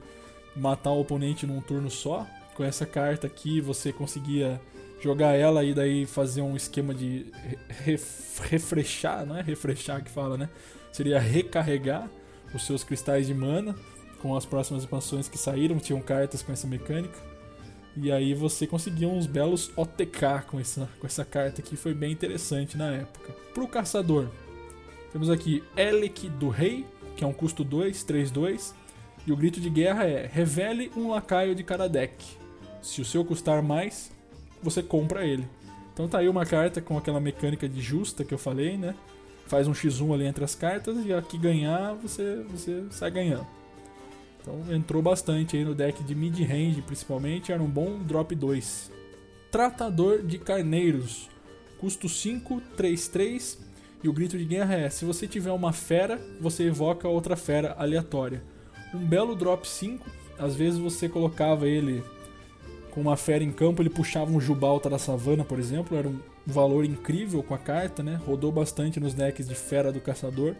matar 0.55 0.91
o 0.91 1.01
oponente 1.01 1.45
num 1.45 1.61
turno 1.61 1.89
só. 1.89 2.25
Com 2.55 2.63
essa 2.63 2.85
carta 2.85 3.27
aqui 3.27 3.61
você 3.61 3.93
conseguia 3.93 4.59
jogar 5.01 5.33
ela 5.33 5.63
e 5.63 5.73
daí 5.73 6.05
fazer 6.05 6.41
um 6.41 6.55
esquema 6.55 6.93
de 6.93 7.27
ref, 7.69 8.39
refreshar, 8.49 9.25
não 9.25 9.37
é 9.37 9.41
refreshar 9.41 10.01
que 10.01 10.11
fala, 10.11 10.37
né? 10.37 10.49
Seria 10.91 11.19
recarregar 11.19 12.09
os 12.53 12.65
seus 12.65 12.83
cristais 12.83 13.27
de 13.27 13.33
mana 13.33 13.75
com 14.21 14.35
as 14.35 14.45
próximas 14.45 14.83
expansões 14.83 15.29
que 15.29 15.37
saíram, 15.37 15.77
tinham 15.77 16.01
cartas 16.01 16.41
com 16.41 16.51
essa 16.51 16.67
mecânica. 16.67 17.28
E 18.01 18.11
aí 18.13 18.33
você 18.33 18.65
conseguia 18.65 19.09
uns 19.09 19.25
belos 19.25 19.71
OTK 19.75 20.45
com 20.47 20.57
essa, 20.57 20.89
com 20.99 21.05
essa 21.05 21.25
carta 21.25 21.61
que 21.61 21.75
foi 21.75 21.93
bem 21.93 22.13
interessante 22.13 22.77
na 22.77 22.91
época. 22.91 23.33
Pro 23.53 23.67
caçador, 23.67 24.29
temos 25.11 25.29
aqui 25.29 25.61
Elec 25.75 26.29
do 26.29 26.47
Rei, 26.47 26.85
que 27.17 27.25
é 27.25 27.27
um 27.27 27.33
custo 27.33 27.61
2, 27.61 28.03
3, 28.05 28.31
2. 28.31 28.75
E 29.27 29.31
o 29.33 29.35
grito 29.35 29.59
de 29.59 29.69
guerra 29.69 30.05
é: 30.05 30.25
revele 30.31 30.89
um 30.95 31.09
lacaio 31.09 31.53
de 31.53 31.61
cada 31.61 31.89
deck. 31.89 32.25
Se 32.81 33.01
o 33.01 33.05
seu 33.05 33.25
custar 33.25 33.61
mais, 33.61 34.11
você 34.63 34.81
compra 34.81 35.25
ele. 35.25 35.45
Então 35.93 36.07
tá 36.07 36.19
aí 36.19 36.29
uma 36.29 36.45
carta 36.45 36.81
com 36.81 36.97
aquela 36.97 37.19
mecânica 37.19 37.67
de 37.67 37.81
justa 37.81 38.23
que 38.23 38.33
eu 38.33 38.37
falei, 38.37 38.77
né? 38.77 38.95
Faz 39.47 39.67
um 39.67 39.73
x1 39.73 40.13
ali 40.13 40.25
entre 40.25 40.45
as 40.45 40.55
cartas 40.55 41.05
e 41.05 41.11
a 41.11 41.21
que 41.21 41.37
ganhar, 41.37 41.95
você, 41.95 42.45
você 42.49 42.85
sai 42.91 43.11
ganhando. 43.11 43.58
Então 44.49 44.75
entrou 44.75 45.01
bastante 45.01 45.55
aí 45.55 45.63
no 45.63 45.75
deck 45.75 46.03
de 46.03 46.15
mid-range, 46.15 46.81
principalmente, 46.81 47.51
era 47.51 47.61
um 47.61 47.69
bom 47.69 47.99
drop 47.99 48.33
2. 48.33 48.91
Tratador 49.51 50.23
de 50.23 50.39
Carneiros, 50.39 51.29
custo 51.77 52.09
5, 52.09 52.59
3, 52.75 53.07
3. 53.07 53.59
E 54.03 54.09
o 54.09 54.13
grito 54.13 54.37
de 54.37 54.45
guerra 54.45 54.73
é: 54.73 54.89
se 54.89 55.05
você 55.05 55.27
tiver 55.27 55.51
uma 55.51 55.71
fera, 55.71 56.19
você 56.41 56.63
evoca 56.63 57.07
outra 57.07 57.35
fera 57.35 57.75
aleatória. 57.77 58.41
Um 58.93 59.05
belo 59.05 59.35
drop 59.35 59.67
5, 59.67 60.03
às 60.39 60.55
vezes 60.55 60.79
você 60.79 61.07
colocava 61.07 61.67
ele 61.67 62.03
com 62.89 63.01
uma 63.01 63.15
fera 63.15 63.43
em 63.43 63.51
campo, 63.51 63.83
ele 63.83 63.89
puxava 63.89 64.31
um 64.31 64.41
Jubalta 64.41 64.89
da 64.89 64.97
savana, 64.97 65.45
por 65.45 65.59
exemplo, 65.59 65.95
era 65.95 66.07
um 66.07 66.19
valor 66.43 66.83
incrível 66.85 67.43
com 67.43 67.53
a 67.53 67.57
carta, 67.57 68.01
né? 68.01 68.19
Rodou 68.25 68.51
bastante 68.51 68.99
nos 68.99 69.13
decks 69.13 69.47
de 69.47 69.53
fera 69.53 69.91
do 69.91 69.99
caçador, 69.99 70.55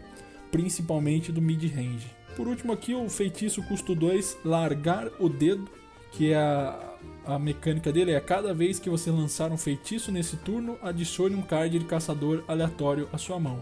principalmente 0.52 1.32
do 1.32 1.42
mid-range. 1.42 2.19
Por 2.40 2.48
último 2.48 2.72
aqui, 2.72 2.96
o 2.96 3.10
feitiço 3.10 3.62
custo 3.64 3.94
2, 3.94 4.38
largar 4.46 5.10
o 5.20 5.28
dedo, 5.28 5.68
que 6.10 6.32
é 6.32 6.38
a, 6.38 6.94
a 7.26 7.38
mecânica 7.38 7.92
dele 7.92 8.14
é 8.14 8.20
cada 8.22 8.54
vez 8.54 8.80
que 8.80 8.90
você 8.90 9.12
lançar 9.12 9.52
um 9.52 9.58
feitiço 9.58 10.10
nesse 10.10 10.38
turno, 10.38 10.80
adicione 10.82 11.36
um 11.36 11.42
card 11.42 11.78
de 11.78 11.84
caçador 11.84 12.42
aleatório 12.48 13.10
à 13.12 13.18
sua 13.18 13.38
mão. 13.38 13.62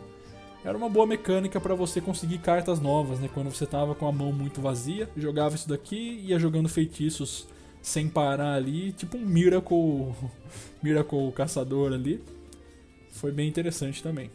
Era 0.63 0.77
uma 0.77 0.88
boa 0.88 1.07
mecânica 1.07 1.60
para 1.60 1.74
você 1.74 2.00
conseguir 2.00 2.38
cartas 2.38 2.79
novas, 2.79 3.19
né? 3.19 3.27
Quando 3.34 3.50
você 3.50 3.65
tava 3.65 3.96
com 3.96 4.07
a 4.07 4.12
mão 4.12 4.31
muito 4.31 4.62
vazia, 4.62 5.10
jogava 5.17 5.55
isso 5.55 5.67
daqui 5.67 6.22
ia 6.24 6.38
jogando 6.38 6.69
feitiços 6.69 7.48
sem 7.81 8.07
parar 8.07 8.53
ali, 8.53 8.91
tipo 8.91 9.17
um 9.17 9.25
Miracle, 9.25 10.13
Miracle 10.84 11.31
Caçador 11.31 11.93
ali. 11.93 12.24
Foi 13.10 13.31
bem 13.31 13.50
interessante 13.50 14.03
também. 14.03 14.29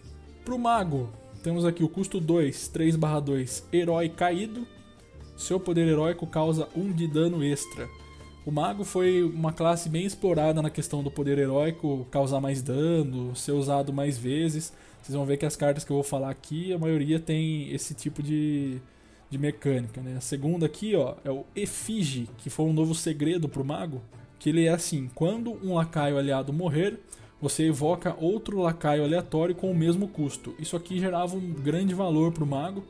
Pro 0.45 0.59
Mago, 0.59 1.13
temos 1.43 1.65
aqui 1.65 1.83
o 1.83 1.89
custo 1.89 2.21
2, 2.21 2.71
3/2, 2.73 3.65
Herói 3.73 4.09
Caído. 4.09 4.67
Seu 5.37 5.59
poder 5.59 5.89
heróico 5.89 6.27
causa 6.27 6.69
1 6.77 6.93
de 6.93 7.09
dano 7.09 7.43
extra. 7.43 7.89
O 8.47 8.51
Mago 8.51 8.85
foi 8.85 9.23
uma 9.23 9.53
classe 9.53 9.89
bem 9.89 10.05
explorada 10.05 10.63
na 10.63 10.71
questão 10.71 11.03
do 11.03 11.11
poder 11.11 11.39
heróico 11.39 12.07
causar 12.11 12.41
mais 12.41 12.63
dano, 12.63 13.35
ser 13.35 13.53
usado 13.53 13.93
mais 13.93 14.17
vezes. 14.17 14.73
Vocês 15.03 15.17
vão 15.17 15.27
ver 15.27 15.37
que 15.37 15.47
as 15.47 15.57
cartas 15.57 15.85
que 15.85 15.91
eu 15.91 15.97
vou 15.97 16.05
falar 16.05 16.31
aqui, 16.31 16.73
a 16.73 16.79
maioria 16.79 17.19
tem 17.19 17.73
esse 17.73 17.93
tipo 17.93 18.23
de, 18.23 18.79
de 19.29 19.37
mecânica, 19.37 20.01
né? 20.01 20.17
A 20.17 20.21
segunda 20.21 20.67
aqui, 20.67 20.95
ó, 20.95 21.15
é 21.25 21.31
o 21.31 21.45
Efige, 21.57 22.29
que 22.39 22.51
foi 22.51 22.67
um 22.67 22.73
novo 22.73 22.95
segredo 22.95 23.49
pro 23.49 23.65
mago, 23.65 24.01
que 24.39 24.49
ele 24.49 24.67
é 24.67 24.71
assim, 24.73 25.11
quando 25.15 25.59
um 25.65 25.75
lacaio 25.75 26.19
aliado 26.19 26.53
morrer, 26.53 27.01
você 27.43 27.67
evoca 27.67 28.17
outro 28.21 28.61
lacaio 28.61 29.03
aleatório 29.03 29.53
com 29.53 29.69
o 29.69 29.75
mesmo 29.75 30.07
custo. 30.07 30.55
Isso 30.61 30.77
aqui 30.77 31.01
gerava 31.01 31.35
um 31.35 31.53
grande 31.53 31.93
valor 31.93 32.31
pro 32.31 32.47
mago. 32.47 32.85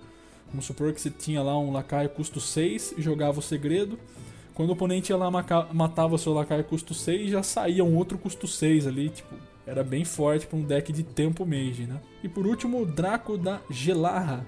Vamos 0.51 0.67
supor 0.67 0.93
que 0.93 1.01
você 1.01 1.09
tinha 1.09 1.43
lá 1.43 1.59
um 1.59 1.73
lacaio 1.73 2.11
custo 2.11 2.39
6 2.39 2.97
e 2.99 3.03
jogava 3.03 3.39
o 3.39 3.43
segredo. 3.43 3.99
Quando 4.55 4.69
o 4.69 4.73
oponente 4.75 5.11
ia 5.11 5.17
lá 5.17 5.31
matava 5.73 6.15
o 6.15 6.19
seu 6.19 6.35
lacaio 6.35 6.65
custo 6.65 6.93
6, 6.93 7.31
já 7.31 7.43
saía 7.43 7.83
um 7.83 7.97
outro 7.97 8.19
custo 8.19 8.47
6 8.47 8.87
ali, 8.87 9.09
tipo, 9.09 9.35
era 9.67 9.83
bem 9.83 10.05
forte 10.05 10.47
para 10.47 10.59
um 10.59 10.63
deck 10.63 10.93
de 10.93 11.03
tempo 11.03 11.47
mage, 11.47 11.87
né? 11.87 11.99
E 12.23 12.29
por 12.29 12.47
último, 12.47 12.83
o 12.83 12.85
Draco 12.85 13.39
da 13.39 13.63
Gelarra, 13.71 14.45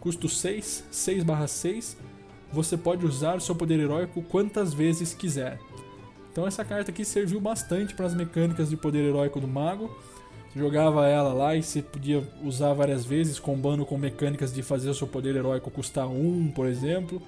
custo 0.00 0.26
6, 0.26 0.84
6/6, 0.90 1.98
você 2.50 2.78
pode 2.78 3.04
usar 3.04 3.36
o 3.36 3.40
seu 3.40 3.54
poder 3.54 3.78
heróico 3.78 4.22
quantas 4.22 4.72
vezes 4.72 5.12
quiser. 5.12 5.58
Então 6.34 6.48
essa 6.48 6.64
carta 6.64 6.90
aqui 6.90 7.04
serviu 7.04 7.40
bastante 7.40 7.94
para 7.94 8.06
as 8.06 8.12
mecânicas 8.12 8.68
de 8.68 8.76
poder 8.76 9.04
heróico 9.04 9.38
do 9.38 9.46
mago. 9.46 9.88
Você 10.48 10.58
jogava 10.58 11.06
ela 11.06 11.32
lá 11.32 11.54
e 11.54 11.62
você 11.62 11.80
podia 11.80 12.24
usar 12.42 12.74
várias 12.74 13.04
vezes, 13.04 13.38
combando 13.38 13.86
com 13.86 13.96
mecânicas 13.96 14.52
de 14.52 14.60
fazer 14.60 14.90
o 14.90 14.94
seu 14.94 15.06
poder 15.06 15.36
heróico 15.36 15.70
custar 15.70 16.08
1, 16.08 16.50
por 16.50 16.66
exemplo. 16.66 17.22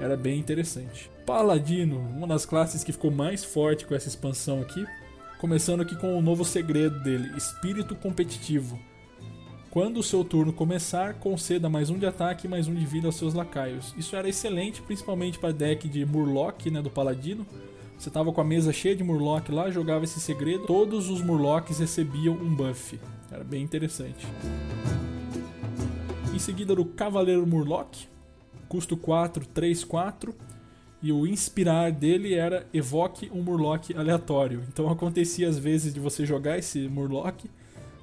Era 0.00 0.16
bem 0.16 0.40
interessante. 0.40 1.08
Paladino, 1.24 2.00
uma 2.16 2.26
das 2.26 2.44
classes 2.44 2.82
que 2.82 2.90
ficou 2.90 3.12
mais 3.12 3.44
forte 3.44 3.86
com 3.86 3.94
essa 3.94 4.08
expansão 4.08 4.60
aqui. 4.60 4.84
Começando 5.38 5.82
aqui 5.82 5.94
com 5.94 6.18
o 6.18 6.20
novo 6.20 6.44
segredo 6.44 7.00
dele, 7.04 7.30
Espírito 7.36 7.94
Competitivo. 7.94 8.76
Quando 9.70 9.98
o 9.98 10.02
seu 10.02 10.24
turno 10.24 10.52
começar, 10.52 11.14
conceda 11.14 11.68
mais 11.68 11.90
um 11.90 11.98
de 11.98 12.06
ataque 12.06 12.48
e 12.48 12.50
mais 12.50 12.66
um 12.66 12.74
de 12.74 12.84
vida 12.84 13.06
aos 13.06 13.14
seus 13.14 13.34
lacaios. 13.34 13.94
Isso 13.96 14.16
era 14.16 14.28
excelente, 14.28 14.82
principalmente 14.82 15.38
para 15.38 15.52
deck 15.52 15.88
de 15.88 16.04
Murloc, 16.04 16.66
né, 16.66 16.82
do 16.82 16.90
Paladino. 16.90 17.46
Você 17.98 18.10
tava 18.10 18.32
com 18.32 18.40
a 18.40 18.44
mesa 18.44 18.72
cheia 18.72 18.94
de 18.94 19.02
Murloc 19.02 19.48
lá, 19.50 19.70
jogava 19.70 20.04
esse 20.04 20.20
segredo, 20.20 20.66
todos 20.66 21.10
os 21.10 21.20
Murlocs 21.20 21.80
recebiam 21.80 22.34
um 22.34 22.54
buff. 22.54 22.98
Era 23.30 23.42
bem 23.42 23.62
interessante. 23.62 24.24
Em 26.32 26.38
seguida 26.38 26.76
do 26.76 26.84
Cavaleiro 26.84 27.44
Murloc, 27.44 27.96
custo 28.68 28.96
4, 28.96 29.46
3, 29.46 29.82
4. 29.82 30.34
E 31.02 31.12
o 31.12 31.26
inspirar 31.26 31.92
dele 31.92 32.34
era 32.34 32.66
evoque 32.72 33.30
um 33.32 33.42
Murloc 33.42 33.90
aleatório. 33.96 34.62
Então 34.68 34.88
acontecia 34.88 35.48
às 35.48 35.58
vezes 35.58 35.94
de 35.94 36.00
você 36.00 36.24
jogar 36.24 36.58
esse 36.58 36.88
Murloc 36.88 37.44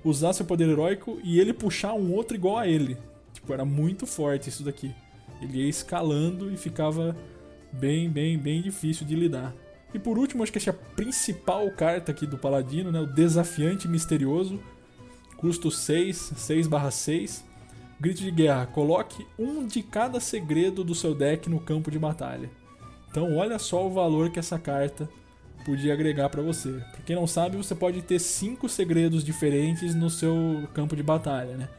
usar 0.03 0.33
seu 0.33 0.45
poder 0.45 0.69
heróico 0.69 1.19
e 1.23 1.39
ele 1.39 1.53
puxar 1.53 1.93
um 1.93 2.13
outro 2.13 2.35
igual 2.35 2.57
a 2.57 2.67
ele. 2.67 2.97
Tipo, 3.33 3.53
era 3.53 3.65
muito 3.65 4.05
forte 4.05 4.49
isso 4.49 4.63
daqui. 4.63 4.93
Ele 5.41 5.63
ia 5.63 5.69
escalando 5.69 6.51
e 6.51 6.57
ficava 6.57 7.15
bem, 7.71 8.09
bem, 8.09 8.37
bem 8.37 8.61
difícil 8.61 9.05
de 9.05 9.15
lidar. 9.15 9.53
E 9.95 9.99
por 9.99 10.17
último, 10.17 10.43
acho 10.43 10.51
que 10.51 10.57
essa 10.57 10.71
é 10.71 10.73
a 10.73 10.95
principal 10.95 11.71
carta 11.71 12.11
aqui 12.11 12.27
do 12.27 12.37
Paladino, 12.37 12.91
né? 12.91 12.99
O 12.99 13.07
Desafiante 13.07 13.87
Misterioso. 13.87 14.59
Custo 15.37 15.71
6, 15.71 16.33
6/6. 16.35 17.45
Grito 17.97 18.21
de 18.21 18.29
guerra. 18.29 18.65
Coloque 18.65 19.25
um 19.39 19.65
de 19.65 19.81
cada 19.81 20.19
segredo 20.19 20.83
do 20.83 20.93
seu 20.93 21.15
deck 21.15 21.49
no 21.49 21.61
campo 21.61 21.89
de 21.89 21.97
batalha. 21.97 22.49
Então 23.09 23.37
olha 23.37 23.57
só 23.57 23.87
o 23.87 23.89
valor 23.89 24.31
que 24.31 24.37
essa 24.37 24.59
carta 24.59 25.07
podia 25.65 25.93
agregar 25.93 26.27
para 26.27 26.41
você. 26.41 26.71
Pra 26.91 27.01
quem 27.05 27.15
não 27.15 27.25
sabe, 27.25 27.55
você 27.55 27.73
pode 27.73 28.01
ter 28.01 28.19
cinco 28.19 28.67
segredos 28.67 29.23
diferentes 29.23 29.95
no 29.95 30.09
seu 30.09 30.67
campo 30.73 30.93
de 30.93 31.03
batalha, 31.03 31.55
né? 31.55 31.69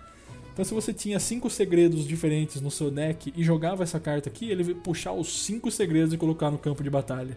Então, 0.55 0.65
se 0.65 0.73
você 0.73 0.95
tinha 0.95 1.21
cinco 1.21 1.51
segredos 1.51 2.07
diferentes 2.09 2.63
no 2.63 2.71
seu 2.71 2.91
deck 2.91 3.31
e 3.37 3.45
jogava 3.45 3.83
essa 3.83 4.01
carta 4.01 4.31
aqui, 4.31 4.51
ele 4.51 4.63
ia 4.63 4.75
puxar 4.75 5.13
os 5.13 5.43
cinco 5.43 5.71
segredos 5.71 6.15
e 6.15 6.17
colocar 6.17 6.51
no 6.51 6.57
campo 6.57 6.83
de 6.83 6.89
batalha. 6.89 7.37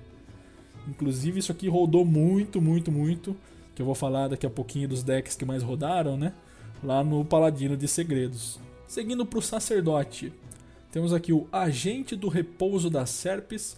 Inclusive, 0.87 1.39
isso 1.39 1.51
aqui 1.51 1.67
rodou 1.67 2.05
muito, 2.05 2.61
muito, 2.61 2.91
muito. 2.91 3.35
Que 3.75 3.81
eu 3.81 3.85
vou 3.85 3.95
falar 3.95 4.27
daqui 4.27 4.45
a 4.45 4.49
pouquinho 4.49 4.87
dos 4.87 5.03
decks 5.03 5.35
que 5.35 5.45
mais 5.45 5.63
rodaram, 5.63 6.17
né? 6.17 6.33
Lá 6.83 7.03
no 7.03 7.23
Paladino 7.23 7.77
de 7.77 7.87
Segredos. 7.87 8.59
Seguindo 8.87 9.25
para 9.25 9.39
o 9.39 9.41
Sacerdote, 9.41 10.33
temos 10.91 11.13
aqui 11.13 11.31
o 11.31 11.47
Agente 11.51 12.15
do 12.15 12.27
Repouso 12.27 12.89
das 12.89 13.09
Serpes 13.09 13.77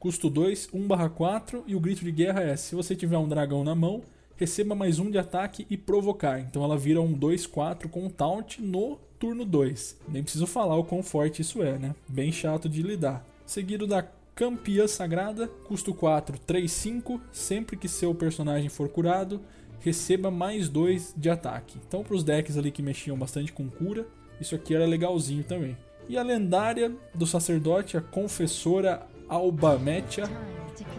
Custo 0.00 0.30
2, 0.30 0.68
1/4 0.72 1.62
e 1.66 1.76
o 1.76 1.80
grito 1.80 2.02
de 2.02 2.10
guerra 2.10 2.40
é: 2.40 2.56
se 2.56 2.74
você 2.74 2.96
tiver 2.96 3.18
um 3.18 3.28
dragão 3.28 3.62
na 3.62 3.74
mão, 3.74 4.02
receba 4.34 4.74
mais 4.74 4.98
um 4.98 5.10
de 5.10 5.18
ataque 5.18 5.66
e 5.68 5.76
provocar. 5.76 6.40
Então 6.40 6.64
ela 6.64 6.78
vira 6.78 7.02
um 7.02 7.12
2/4 7.12 7.86
com 7.86 8.08
taunt 8.08 8.60
no 8.60 8.98
turno 9.18 9.44
2. 9.44 9.98
Nem 10.08 10.22
preciso 10.22 10.46
falar 10.46 10.76
o 10.76 10.84
quão 10.84 11.02
forte 11.02 11.42
isso 11.42 11.62
é, 11.62 11.78
né? 11.78 11.94
Bem 12.08 12.32
chato 12.32 12.66
de 12.66 12.82
lidar. 12.82 13.22
Seguido 13.44 13.86
da 13.86 14.02
Campeã 14.34 14.86
Sagrada, 14.86 15.48
custo 15.66 15.92
4, 15.94 16.38
3, 16.38 16.70
5. 16.70 17.20
Sempre 17.32 17.76
que 17.76 17.88
seu 17.88 18.14
personagem 18.14 18.68
for 18.68 18.88
curado, 18.88 19.40
receba 19.80 20.30
mais 20.30 20.68
2 20.68 21.14
de 21.16 21.28
ataque. 21.28 21.78
Então, 21.86 22.02
para 22.02 22.14
os 22.14 22.24
decks 22.24 22.56
ali 22.56 22.70
que 22.70 22.82
mexiam 22.82 23.18
bastante 23.18 23.52
com 23.52 23.68
cura, 23.68 24.06
isso 24.40 24.54
aqui 24.54 24.74
era 24.74 24.86
legalzinho 24.86 25.44
também. 25.44 25.76
E 26.08 26.16
a 26.16 26.22
lendária 26.22 26.92
do 27.14 27.26
sacerdote, 27.26 27.96
a 27.96 28.00
confessora 28.00 29.06
Albametia, 29.28 30.24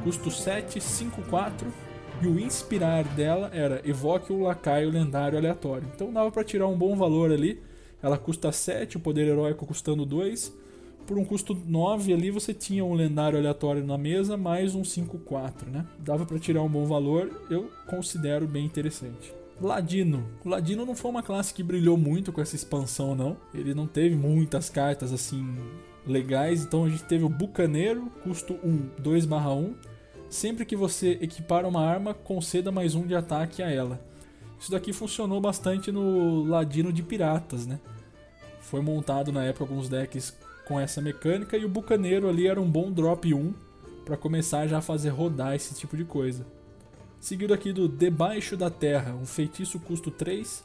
custo 0.03 0.31
7, 0.31 0.79
5, 0.79 1.21
4. 1.23 1.67
E 2.21 2.27
o 2.27 2.39
inspirar 2.39 3.03
dela 3.03 3.49
era 3.51 3.81
evoque 3.83 4.31
o 4.31 4.43
lacaio 4.43 4.91
lendário 4.91 5.37
aleatório. 5.37 5.89
Então 5.93 6.13
dava 6.13 6.31
para 6.31 6.43
tirar 6.43 6.67
um 6.67 6.77
bom 6.77 6.95
valor 6.95 7.31
ali. 7.31 7.61
Ela 8.01 8.17
custa 8.17 8.51
7, 8.51 8.97
o 8.97 8.99
poder 8.99 9.27
heróico 9.27 9.65
custando 9.65 10.05
2. 10.05 10.53
Por 11.05 11.17
um 11.17 11.25
custo 11.25 11.53
9 11.53 12.13
ali 12.13 12.31
você 12.31 12.53
tinha 12.53 12.85
um 12.85 12.93
lendário 12.93 13.37
aleatório 13.37 13.85
na 13.85 13.97
mesa, 13.97 14.37
mais 14.37 14.75
um 14.75 14.81
5-4, 14.81 15.67
né? 15.67 15.85
Dava 15.99 16.25
para 16.25 16.39
tirar 16.39 16.61
um 16.63 16.69
bom 16.69 16.85
valor, 16.85 17.41
eu 17.49 17.69
considero 17.87 18.47
bem 18.47 18.65
interessante. 18.65 19.33
Ladino. 19.59 20.25
O 20.43 20.49
Ladino 20.49 20.85
não 20.85 20.95
foi 20.95 21.11
uma 21.11 21.21
classe 21.21 21.53
que 21.53 21.61
brilhou 21.61 21.97
muito 21.97 22.31
com 22.31 22.41
essa 22.41 22.55
expansão, 22.55 23.13
não. 23.13 23.37
Ele 23.53 23.73
não 23.73 23.85
teve 23.85 24.15
muitas 24.15 24.69
cartas 24.69 25.13
assim 25.13 25.55
legais, 26.07 26.63
então 26.63 26.85
a 26.85 26.89
gente 26.89 27.03
teve 27.03 27.23
o 27.23 27.29
Bucaneiro, 27.29 28.11
custo 28.23 28.55
1, 28.63 28.89
2/1. 28.99 29.75
Sempre 30.29 30.65
que 30.65 30.75
você 30.75 31.17
equipar 31.21 31.65
uma 31.65 31.85
arma, 31.85 32.13
conceda 32.13 32.71
mais 32.71 32.95
um 32.95 33.05
de 33.05 33.13
ataque 33.13 33.61
a 33.61 33.69
ela. 33.69 34.01
Isso 34.59 34.71
daqui 34.71 34.93
funcionou 34.93 35.41
bastante 35.41 35.91
no 35.91 36.43
Ladino 36.43 36.91
de 36.91 37.03
Piratas, 37.03 37.67
né? 37.67 37.79
Foi 38.61 38.81
montado 38.81 39.31
na 39.31 39.43
época 39.43 39.65
alguns 39.65 39.89
decks 39.89 40.33
com 40.71 40.79
essa 40.79 41.01
mecânica 41.01 41.57
e 41.57 41.65
o 41.65 41.69
Bucaneiro 41.69 42.29
ali 42.29 42.47
era 42.47 42.61
um 42.61 42.69
bom 42.69 42.89
drop 42.89 43.33
1 43.33 43.53
para 44.05 44.15
começar 44.15 44.67
já 44.67 44.77
a 44.77 44.81
fazer 44.81 45.09
rodar 45.09 45.53
esse 45.53 45.75
tipo 45.75 45.97
de 45.97 46.05
coisa. 46.05 46.45
Seguido 47.19 47.53
aqui 47.53 47.73
do 47.73 47.89
Debaixo 47.89 48.55
da 48.55 48.69
Terra, 48.69 49.13
um 49.13 49.25
feitiço 49.25 49.77
custo 49.81 50.09
3. 50.09 50.63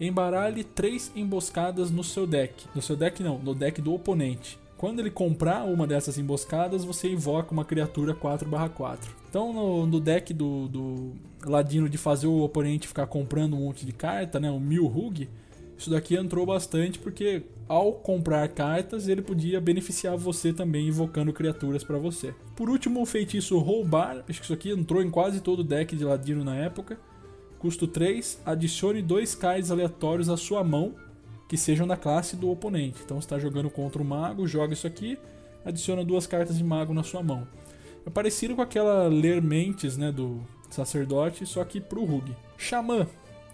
Embaralhe 0.00 0.64
3 0.64 1.12
emboscadas 1.14 1.90
no 1.90 2.02
seu 2.02 2.26
deck. 2.26 2.64
No 2.74 2.80
seu 2.80 2.96
deck 2.96 3.22
não, 3.22 3.38
no 3.40 3.54
deck 3.54 3.82
do 3.82 3.92
oponente. 3.92 4.58
Quando 4.78 5.00
ele 5.00 5.10
comprar 5.10 5.64
uma 5.64 5.86
dessas 5.86 6.16
emboscadas, 6.16 6.82
você 6.82 7.12
invoca 7.12 7.52
uma 7.52 7.64
criatura 7.64 8.14
4/4. 8.14 9.10
Então, 9.28 9.52
no, 9.52 9.86
no 9.86 10.00
deck 10.00 10.32
do, 10.32 10.66
do, 10.66 11.12
Ladino 11.44 11.90
de 11.90 11.98
fazer 11.98 12.26
o 12.26 12.40
oponente 12.40 12.88
ficar 12.88 13.06
comprando 13.06 13.52
um 13.52 13.66
monte 13.66 13.84
de 13.84 13.92
carta, 13.92 14.40
né, 14.40 14.50
o 14.50 14.58
Milhug, 14.58 15.28
isso 15.82 15.90
daqui 15.90 16.16
entrou 16.16 16.46
bastante 16.46 16.98
porque 16.98 17.42
ao 17.68 17.92
comprar 17.92 18.48
cartas 18.48 19.08
ele 19.08 19.20
podia 19.20 19.60
beneficiar 19.60 20.16
você 20.16 20.52
também 20.52 20.88
invocando 20.88 21.32
criaturas 21.32 21.82
para 21.82 21.98
você. 21.98 22.34
Por 22.56 22.70
último, 22.70 23.02
o 23.02 23.06
feitiço 23.06 23.58
roubar, 23.58 24.24
acho 24.28 24.40
que 24.40 24.44
isso 24.44 24.52
aqui 24.52 24.70
entrou 24.70 25.02
em 25.02 25.10
quase 25.10 25.40
todo 25.40 25.60
o 25.60 25.64
deck 25.64 25.96
de 25.96 26.04
ladino 26.04 26.44
na 26.44 26.54
época. 26.54 26.98
Custo 27.58 27.86
3, 27.86 28.40
adicione 28.44 29.02
dois 29.02 29.34
cards 29.34 29.70
aleatórios 29.70 30.28
à 30.28 30.36
sua 30.36 30.64
mão 30.64 30.94
que 31.48 31.56
sejam 31.56 31.86
da 31.86 31.96
classe 31.96 32.36
do 32.36 32.50
oponente. 32.50 33.02
Então 33.04 33.18
está 33.18 33.38
jogando 33.38 33.68
contra 33.68 34.00
o 34.00 34.04
mago, 34.04 34.46
joga 34.46 34.72
isso 34.72 34.86
aqui, 34.86 35.18
adiciona 35.64 36.04
duas 36.04 36.26
cartas 36.26 36.56
de 36.56 36.64
mago 36.64 36.94
na 36.94 37.02
sua 37.02 37.22
mão. 37.22 37.46
É 38.06 38.10
parecido 38.10 38.56
com 38.56 38.62
aquela 38.62 39.06
ler 39.08 39.40
mentes, 39.42 39.96
né, 39.96 40.10
do 40.10 40.40
sacerdote, 40.70 41.44
só 41.46 41.64
que 41.64 41.80
pro 41.80 42.04
Rug. 42.04 42.34
Xamã, 42.56 43.06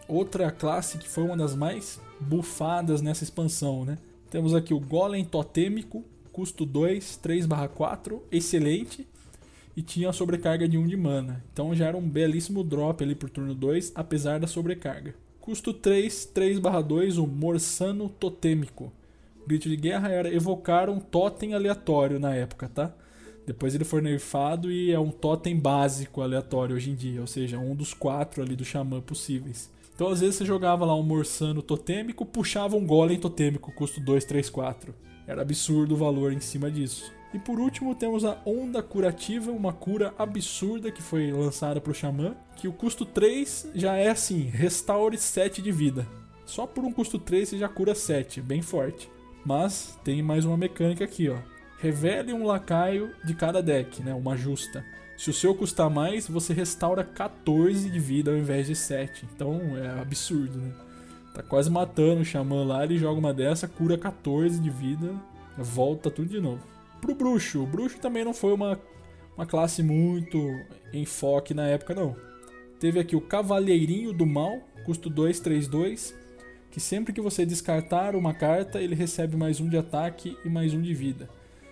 outra 0.08 0.50
classe 0.50 0.98
que 0.98 1.08
foi 1.08 1.24
uma 1.24 1.36
das 1.36 1.54
mais 1.54 2.00
bufadas 2.18 3.00
nessa 3.02 3.22
expansão, 3.22 3.84
né? 3.84 3.98
Temos 4.30 4.54
aqui 4.54 4.74
o 4.74 4.80
Golem 4.80 5.24
Totêmico, 5.24 6.04
custo 6.32 6.66
2, 6.66 7.16
3/4, 7.22 8.22
excelente. 8.32 9.06
E 9.76 9.82
tinha 9.82 10.10
a 10.10 10.12
sobrecarga 10.12 10.68
de 10.68 10.76
1 10.76 10.88
de 10.88 10.96
mana. 10.96 11.44
Então 11.52 11.72
já 11.72 11.86
era 11.86 11.96
um 11.96 12.08
belíssimo 12.08 12.64
drop 12.64 13.04
ali 13.04 13.14
por 13.14 13.30
turno 13.30 13.54
2, 13.54 13.92
apesar 13.94 14.40
da 14.40 14.48
sobrecarga. 14.48 15.14
Custo 15.40 15.72
3, 15.72 16.26
3/2, 16.26 17.16
o 17.16 17.26
Morsano 17.26 18.08
Totêmico. 18.08 18.92
Grito 19.46 19.68
de 19.68 19.76
guerra 19.76 20.08
era 20.08 20.34
evocar 20.34 20.90
um 20.90 20.98
totem 20.98 21.54
aleatório 21.54 22.18
na 22.18 22.34
época, 22.34 22.68
tá? 22.68 22.92
Depois 23.46 23.74
ele 23.74 23.84
foi 23.84 24.02
nerfado 24.02 24.70
e 24.70 24.90
é 24.90 24.98
um 24.98 25.10
totem 25.10 25.56
básico 25.56 26.20
aleatório 26.20 26.76
hoje 26.76 26.90
em 26.90 26.94
dia, 26.94 27.20
ou 27.20 27.26
seja, 27.26 27.58
um 27.58 27.74
dos 27.74 27.94
quatro 27.94 28.42
ali 28.42 28.54
do 28.54 28.64
Xamã 28.64 29.00
possíveis. 29.00 29.70
Então 29.98 30.10
às 30.10 30.20
vezes 30.20 30.36
você 30.36 30.44
jogava 30.44 30.84
lá 30.84 30.94
um 30.94 31.02
Morsano 31.02 31.60
totêmico, 31.60 32.24
puxava 32.24 32.76
um 32.76 32.86
Golem 32.86 33.18
totêmico, 33.18 33.72
custo 33.72 33.98
2, 33.98 34.24
3, 34.24 34.48
4. 34.48 34.94
Era 35.26 35.42
absurdo 35.42 35.94
o 35.94 35.96
valor 35.96 36.32
em 36.32 36.38
cima 36.38 36.70
disso. 36.70 37.12
E 37.34 37.38
por 37.40 37.58
último 37.58 37.96
temos 37.96 38.24
a 38.24 38.40
Onda 38.46 38.80
Curativa, 38.80 39.50
uma 39.50 39.72
cura 39.72 40.14
absurda 40.16 40.92
que 40.92 41.02
foi 41.02 41.32
lançada 41.32 41.80
para 41.80 41.90
o 41.90 41.94
Xamã, 41.94 42.36
que 42.54 42.68
o 42.68 42.72
custo 42.72 43.04
3 43.04 43.70
já 43.74 43.96
é 43.96 44.08
assim, 44.08 44.42
restaure 44.42 45.18
7 45.18 45.60
de 45.60 45.72
vida. 45.72 46.06
Só 46.46 46.64
por 46.64 46.84
um 46.84 46.92
custo 46.92 47.18
3 47.18 47.48
você 47.48 47.58
já 47.58 47.68
cura 47.68 47.92
7, 47.92 48.40
bem 48.40 48.62
forte. 48.62 49.10
Mas 49.44 49.98
tem 50.04 50.22
mais 50.22 50.44
uma 50.44 50.56
mecânica 50.56 51.02
aqui, 51.02 51.28
ó. 51.28 51.38
Revele 51.80 52.32
um 52.32 52.46
lacaio 52.46 53.10
de 53.24 53.34
cada 53.34 53.60
deck, 53.60 54.00
né? 54.00 54.14
Uma 54.14 54.36
justa. 54.36 54.84
Se 55.18 55.30
o 55.30 55.34
seu 55.34 55.52
custar 55.52 55.90
mais, 55.90 56.28
você 56.28 56.52
restaura 56.52 57.02
14 57.02 57.90
de 57.90 57.98
vida 57.98 58.30
ao 58.30 58.36
invés 58.36 58.68
de 58.68 58.76
7. 58.76 59.26
Então 59.34 59.76
é 59.76 60.00
absurdo, 60.00 60.56
né? 60.56 60.72
Tá 61.34 61.42
quase 61.42 61.68
matando 61.68 62.20
o 62.20 62.24
Xamã 62.24 62.64
lá, 62.64 62.84
ele 62.84 62.96
joga 62.96 63.18
uma 63.18 63.34
dessa, 63.34 63.66
cura 63.66 63.98
14 63.98 64.60
de 64.60 64.70
vida, 64.70 65.12
volta 65.56 66.08
tudo 66.08 66.28
de 66.28 66.40
novo. 66.40 66.62
Pro 67.00 67.16
bruxo, 67.16 67.64
o 67.64 67.66
bruxo 67.66 67.98
também 67.98 68.24
não 68.24 68.32
foi 68.32 68.52
uma, 68.52 68.80
uma 69.36 69.44
classe 69.44 69.82
muito 69.82 70.38
em 70.92 71.04
foque 71.04 71.52
na 71.52 71.66
época, 71.66 71.96
não. 71.96 72.14
Teve 72.78 73.00
aqui 73.00 73.16
o 73.16 73.20
Cavaleirinho 73.20 74.12
do 74.12 74.24
Mal, 74.24 74.60
custo 74.86 75.10
232, 75.10 76.14
que 76.70 76.78
sempre 76.78 77.12
que 77.12 77.20
você 77.20 77.44
descartar 77.44 78.14
uma 78.14 78.32
carta, 78.32 78.80
ele 78.80 78.94
recebe 78.94 79.36
mais 79.36 79.60
um 79.60 79.68
de 79.68 79.76
ataque 79.76 80.38
e 80.44 80.48
mais 80.48 80.72
um 80.74 80.80
de 80.80 80.94
vida. 80.94 81.28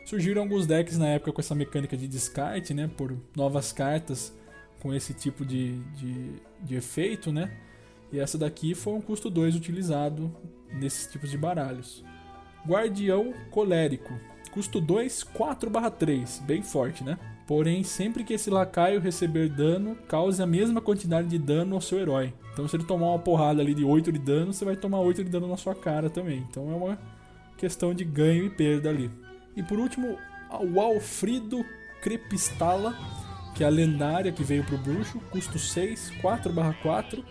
Surgiram 0.06 0.42
alguns 0.42 0.68
decks 0.68 0.96
na 0.96 1.08
época 1.08 1.32
com 1.32 1.40
essa 1.40 1.52
mecânica 1.52 1.96
de 1.96 2.06
descarte, 2.06 2.72
né? 2.72 2.88
Por 2.96 3.16
novas 3.36 3.72
cartas 3.72 4.32
com 4.78 4.94
esse 4.94 5.12
tipo 5.12 5.44
de, 5.44 5.80
de, 5.96 6.34
de 6.62 6.76
efeito, 6.76 7.32
né? 7.32 7.50
E 8.12 8.20
essa 8.20 8.38
daqui 8.38 8.72
foi 8.72 8.94
um 8.94 9.00
custo 9.00 9.28
2 9.28 9.56
utilizado 9.56 10.32
nesses 10.72 11.10
tipos 11.10 11.28
de 11.28 11.36
baralhos. 11.36 12.04
Guardião 12.64 13.34
Colérico. 13.50 14.14
Custo 14.52 14.80
2, 14.80 15.24
4/3. 15.24 16.40
Bem 16.42 16.62
forte, 16.62 17.02
né? 17.02 17.18
Porém, 17.44 17.82
sempre 17.82 18.22
que 18.22 18.34
esse 18.34 18.48
lacaio 18.48 19.00
receber 19.00 19.48
dano, 19.48 19.96
cause 20.06 20.40
a 20.40 20.46
mesma 20.46 20.80
quantidade 20.80 21.26
de 21.26 21.38
dano 21.38 21.74
ao 21.74 21.80
seu 21.80 21.98
herói. 21.98 22.32
Então, 22.52 22.68
se 22.68 22.76
ele 22.76 22.84
tomar 22.84 23.08
uma 23.08 23.18
porrada 23.18 23.60
ali 23.60 23.74
de 23.74 23.84
8 23.84 24.12
de 24.12 24.20
dano, 24.20 24.52
você 24.52 24.64
vai 24.64 24.76
tomar 24.76 25.00
8 25.00 25.24
de 25.24 25.30
dano 25.30 25.48
na 25.48 25.56
sua 25.56 25.74
cara 25.74 26.08
também. 26.08 26.46
Então, 26.48 26.70
é 26.70 26.76
uma 26.76 26.98
questão 27.58 27.92
de 27.92 28.04
ganho 28.04 28.46
e 28.46 28.50
perda 28.50 28.88
ali. 28.88 29.10
E 29.56 29.62
por 29.62 29.78
último, 29.78 30.18
o 30.60 30.80
Alfrido 30.80 31.64
Crepistala, 32.00 32.96
que 33.54 33.64
é 33.64 33.66
a 33.66 33.70
lendária 33.70 34.30
que 34.30 34.44
veio 34.44 34.62
pro 34.62 34.76
bruxo, 34.76 35.18
custo 35.30 35.58
6, 35.58 36.12
4/4. 36.20 37.24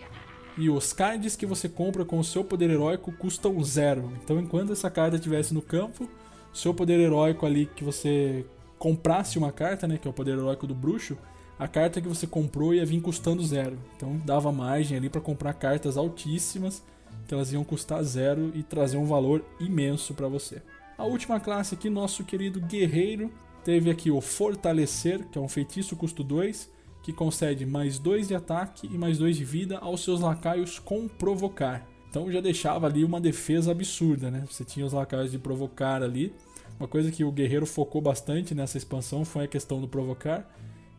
E 0.58 0.68
os 0.70 0.92
cards 0.92 1.36
que 1.36 1.46
você 1.46 1.68
compra 1.68 2.04
com 2.04 2.18
o 2.18 2.24
seu 2.24 2.42
poder 2.42 2.70
heróico 2.70 3.12
custam 3.12 3.62
0. 3.62 4.12
Então 4.24 4.40
enquanto 4.40 4.72
essa 4.72 4.90
carta 4.90 5.16
estivesse 5.16 5.52
no 5.52 5.60
campo, 5.62 6.08
seu 6.52 6.72
poder 6.72 6.98
heróico 6.98 7.44
ali 7.44 7.66
que 7.66 7.84
você 7.84 8.44
comprasse 8.78 9.38
uma 9.38 9.52
carta, 9.52 9.86
né, 9.86 9.98
que 9.98 10.08
é 10.08 10.10
o 10.10 10.14
poder 10.14 10.32
heróico 10.32 10.66
do 10.66 10.74
bruxo, 10.74 11.16
a 11.58 11.68
carta 11.68 12.00
que 12.00 12.08
você 12.08 12.26
comprou 12.26 12.74
ia 12.74 12.86
vir 12.86 13.00
custando 13.00 13.44
zero. 13.44 13.78
Então 13.96 14.16
dava 14.24 14.50
margem 14.50 14.96
ali 14.96 15.08
para 15.08 15.20
comprar 15.20 15.52
cartas 15.54 15.96
altíssimas 15.96 16.82
que 17.26 17.34
elas 17.34 17.52
iam 17.52 17.64
custar 17.64 18.02
zero 18.02 18.50
e 18.54 18.62
trazer 18.62 18.96
um 18.96 19.04
valor 19.04 19.44
imenso 19.60 20.14
para 20.14 20.28
você. 20.28 20.62
A 20.98 21.04
última 21.04 21.38
classe 21.38 21.74
aqui, 21.74 21.90
nosso 21.90 22.24
querido 22.24 22.58
guerreiro, 22.58 23.30
teve 23.62 23.90
aqui 23.90 24.10
o 24.10 24.22
Fortalecer, 24.22 25.28
que 25.28 25.36
é 25.36 25.40
um 25.40 25.48
feitiço 25.48 25.94
custo 25.94 26.24
2, 26.24 26.70
que 27.02 27.12
concede 27.12 27.66
mais 27.66 27.98
2 27.98 28.28
de 28.28 28.34
ataque 28.34 28.88
e 28.90 28.96
mais 28.96 29.18
2 29.18 29.36
de 29.36 29.44
vida 29.44 29.76
aos 29.78 30.02
seus 30.02 30.20
lacaios 30.20 30.78
com 30.78 31.06
provocar. 31.06 31.86
Então 32.08 32.32
já 32.32 32.40
deixava 32.40 32.86
ali 32.86 33.04
uma 33.04 33.20
defesa 33.20 33.72
absurda, 33.72 34.30
né? 34.30 34.44
Você 34.50 34.64
tinha 34.64 34.86
os 34.86 34.94
lacaios 34.94 35.30
de 35.30 35.38
provocar 35.38 36.02
ali. 36.02 36.32
Uma 36.80 36.88
coisa 36.88 37.12
que 37.12 37.22
o 37.22 37.30
guerreiro 37.30 37.66
focou 37.66 38.00
bastante 38.00 38.54
nessa 38.54 38.78
expansão 38.78 39.22
foi 39.22 39.44
a 39.44 39.48
questão 39.48 39.82
do 39.82 39.86
provocar. 39.86 40.50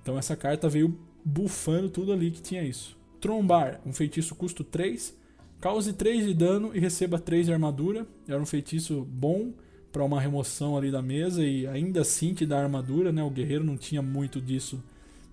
Então 0.04 0.16
essa 0.16 0.36
carta 0.36 0.70
veio 0.70 0.96
bufando 1.26 1.90
tudo 1.90 2.14
ali 2.14 2.30
que 2.30 2.42
tinha 2.42 2.62
isso. 2.62 2.96
Trombar, 3.20 3.82
um 3.84 3.92
feitiço 3.92 4.36
custo 4.36 4.64
3, 4.64 5.18
cause 5.60 5.92
3 5.92 6.28
de 6.28 6.36
dano 6.36 6.70
e 6.76 6.80
receba 6.80 7.18
3 7.18 7.48
de 7.48 7.54
armadura. 7.54 8.06
Era 8.28 8.40
um 8.40 8.46
feitiço 8.46 9.04
bom 9.04 9.54
para 9.98 10.06
uma 10.06 10.22
remoção 10.22 10.78
ali 10.78 10.92
da 10.92 11.02
mesa 11.02 11.44
e 11.44 11.66
ainda 11.66 12.02
assim 12.02 12.32
te 12.32 12.46
dá 12.46 12.62
armadura, 12.62 13.12
né? 13.12 13.24
O 13.24 13.32
guerreiro 13.32 13.64
não 13.64 13.76
tinha 13.76 14.00
muito 14.00 14.40
disso, 14.40 14.80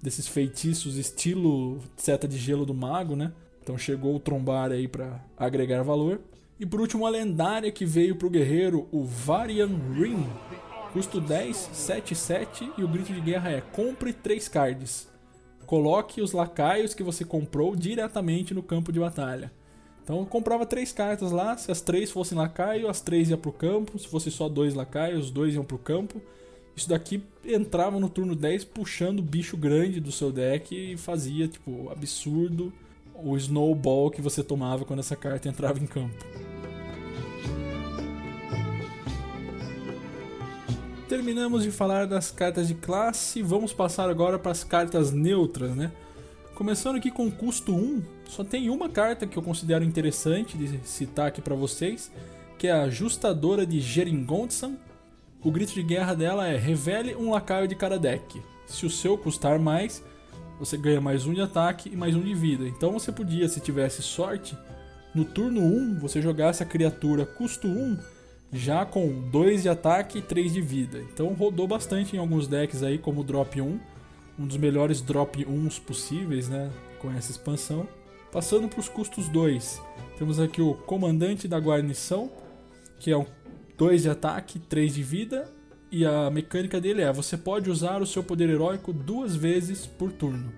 desses 0.01 0.27
feitiços 0.27 0.97
estilo 0.97 1.83
seta 1.99 2.27
de 2.27 2.39
gelo 2.39 2.65
do 2.65 2.73
mago, 2.73 3.15
né? 3.15 3.31
Então 3.63 3.77
chegou 3.77 4.17
o 4.17 4.19
trombar 4.19 4.73
aí 4.73 4.89
para 4.89 5.23
agregar 5.37 5.83
valor. 5.83 6.19
E 6.59 6.65
por 6.65 6.81
último 6.81 7.07
a 7.07 7.11
lendária 7.11 7.71
que 7.71 7.85
veio 7.85 8.17
pro 8.17 8.31
guerreiro, 8.31 8.89
o 8.91 9.05
Varian 9.05 9.69
Ring. 9.93 10.27
Custo 10.95 11.21
10, 11.21 11.69
7, 11.71 12.15
7 12.15 12.73
e 12.79 12.83
o 12.83 12.89
grito 12.89 13.13
de 13.13 13.21
guerra 13.21 13.51
é 13.51 13.61
compre 13.61 14.15
3 14.15 14.49
cards. 14.49 15.07
coloque 15.67 16.23
os 16.23 16.33
lacaios 16.33 16.95
que 16.95 17.03
você 17.03 17.23
comprou 17.23 17.77
diretamente 17.77 18.55
no 18.55 18.63
campo 18.63 18.91
de 18.91 18.99
batalha. 18.99 19.53
Então 20.05 20.23
comprava 20.27 20.67
três 20.67 20.93
cartas 20.93 21.33
lá, 21.33 21.57
se 21.57 21.73
as 21.73 21.81
três 21.81 22.11
fossem 22.11 22.37
lacaio, 22.37 22.91
as 22.91 23.01
três 23.01 23.31
iam 23.31 23.39
pro 23.39 23.51
campo, 23.51 23.99
se 23.99 24.07
fosse 24.07 24.31
só 24.31 24.51
dois 24.51 24.75
lacaios, 24.75 25.25
os 25.25 25.31
dois 25.31 25.55
iam 25.55 25.65
pro 25.65 25.79
campo. 25.79 26.21
Isso 26.77 26.89
daqui 26.89 27.23
entrava 27.45 27.99
no 27.99 28.11
turno 28.11 28.35
10 28.35 28.65
puxando 28.65 29.23
bicho 29.23 29.57
grande 29.57 30.01
do 30.01 30.13
seu 30.13 30.31
deck 30.31 30.75
e 30.75 30.97
fazia, 30.97 31.49
tipo, 31.49 31.89
absurdo 31.91 32.73
o 33.15 33.37
snowball 33.37 34.11
que 34.11 34.21
você 34.21 34.43
tomava 34.43 34.85
quando 34.85 34.99
essa 34.99 35.17
carta 35.17 35.49
entrava 35.49 35.79
em 35.79 35.87
campo. 35.87 36.15
Terminamos 41.09 41.63
de 41.63 41.71
falar 41.71 42.07
das 42.07 42.31
cartas 42.31 42.67
de 42.67 42.75
classe, 42.75 43.41
vamos 43.41 43.73
passar 43.73 44.11
agora 44.11 44.39
para 44.39 44.51
as 44.51 44.65
cartas 44.65 45.13
neutras, 45.13 45.75
né? 45.77 45.93
Começando 46.55 46.95
aqui 46.95 47.11
com 47.11 47.29
custo 47.33 47.75
1, 47.75 48.01
só 48.29 48.45
tem 48.45 48.71
uma 48.71 48.89
carta 48.89 49.27
que 49.27 49.37
eu 49.37 49.43
considero 49.43 49.83
interessante 49.83 50.57
de 50.57 50.79
citar 50.87 51.27
aqui 51.27 51.43
para 51.43 51.57
vocês, 51.57 52.13
que 52.57 52.69
é 52.69 52.71
a 52.71 52.83
Ajustadora 52.83 53.67
de 53.67 53.81
Geringonsan. 53.81 54.77
O 55.43 55.51
grito 55.51 55.75
de 55.75 55.83
guerra 55.83 56.15
dela 56.15 56.47
é 56.47 56.57
revele 56.57 57.17
um 57.17 57.33
lacaio 57.33 57.67
de 57.67 57.75
cada 57.75 57.99
deck. 57.99 58.41
Se 58.69 58.87
o 58.87 58.91
seu 58.91 59.19
custar 59.19 59.59
mais, 59.59 60.01
você 60.57 60.77
ganha 60.77 61.01
mais 61.01 61.27
um 61.27 61.35
de 61.35 61.41
ataque 61.41 61.91
e 61.93 61.97
mais 61.97 62.15
um 62.15 62.23
de 62.23 62.35
vida. 62.35 62.69
Então 62.69 62.93
você 62.93 63.11
podia, 63.11 63.49
se 63.49 63.59
tivesse 63.59 64.01
sorte, 64.01 64.57
no 65.13 65.25
turno 65.25 65.61
1 65.61 65.99
você 65.99 66.23
jogasse 66.23 66.63
a 66.63 66.67
criatura 66.67 67.27
custo 67.27 67.67
1 67.67 67.99
já 68.53 68.87
com 68.87 69.29
2 69.29 69.63
de 69.65 69.69
ataque 69.69 70.19
e 70.19 70.23
3 70.23 70.53
de 70.53 70.61
vida. 70.61 71.01
Então 71.13 71.35
rodou 71.35 71.67
bastante 71.67 72.15
em 72.15 72.21
alguns 72.21 72.47
decks 72.47 72.85
aí, 72.85 72.97
como 72.97 73.23
o 73.23 73.25
Drop 73.25 73.61
1, 73.61 73.81
um 74.39 74.47
dos 74.47 74.57
melhores 74.57 75.01
Drop 75.01 75.45
1s 75.45 75.81
possíveis, 75.81 76.49
né, 76.49 76.71
com 76.99 77.11
essa 77.11 77.31
expansão. 77.31 77.89
Passando 78.33 78.69
para 78.69 78.81
os 78.81 78.89
custos 78.89 79.29
2, 79.29 79.81
temos 80.19 80.41
aqui 80.41 80.61
o 80.61 80.75
Comandante 80.75 81.47
da 81.47 81.59
Guarnição, 81.59 82.31
que 82.99 83.11
é 83.11 83.17
um 83.17 83.27
2 83.79 84.03
de 84.03 84.11
ataque, 84.11 84.59
3 84.59 84.95
de 84.95 85.03
vida, 85.03 85.51
e 85.91 86.05
a 86.05 86.31
mecânica 86.31 86.81
dele 86.81 87.03
é: 87.03 87.13
você 87.13 87.37
pode 87.37 87.71
usar 87.71 88.03
o 88.03 88.07
seu 88.07 88.25
poder 88.25 88.51
heróico 88.51 88.93
duas 88.93 89.37
vezes 89.37 89.87
por 89.87 90.11
turno. 90.11 90.53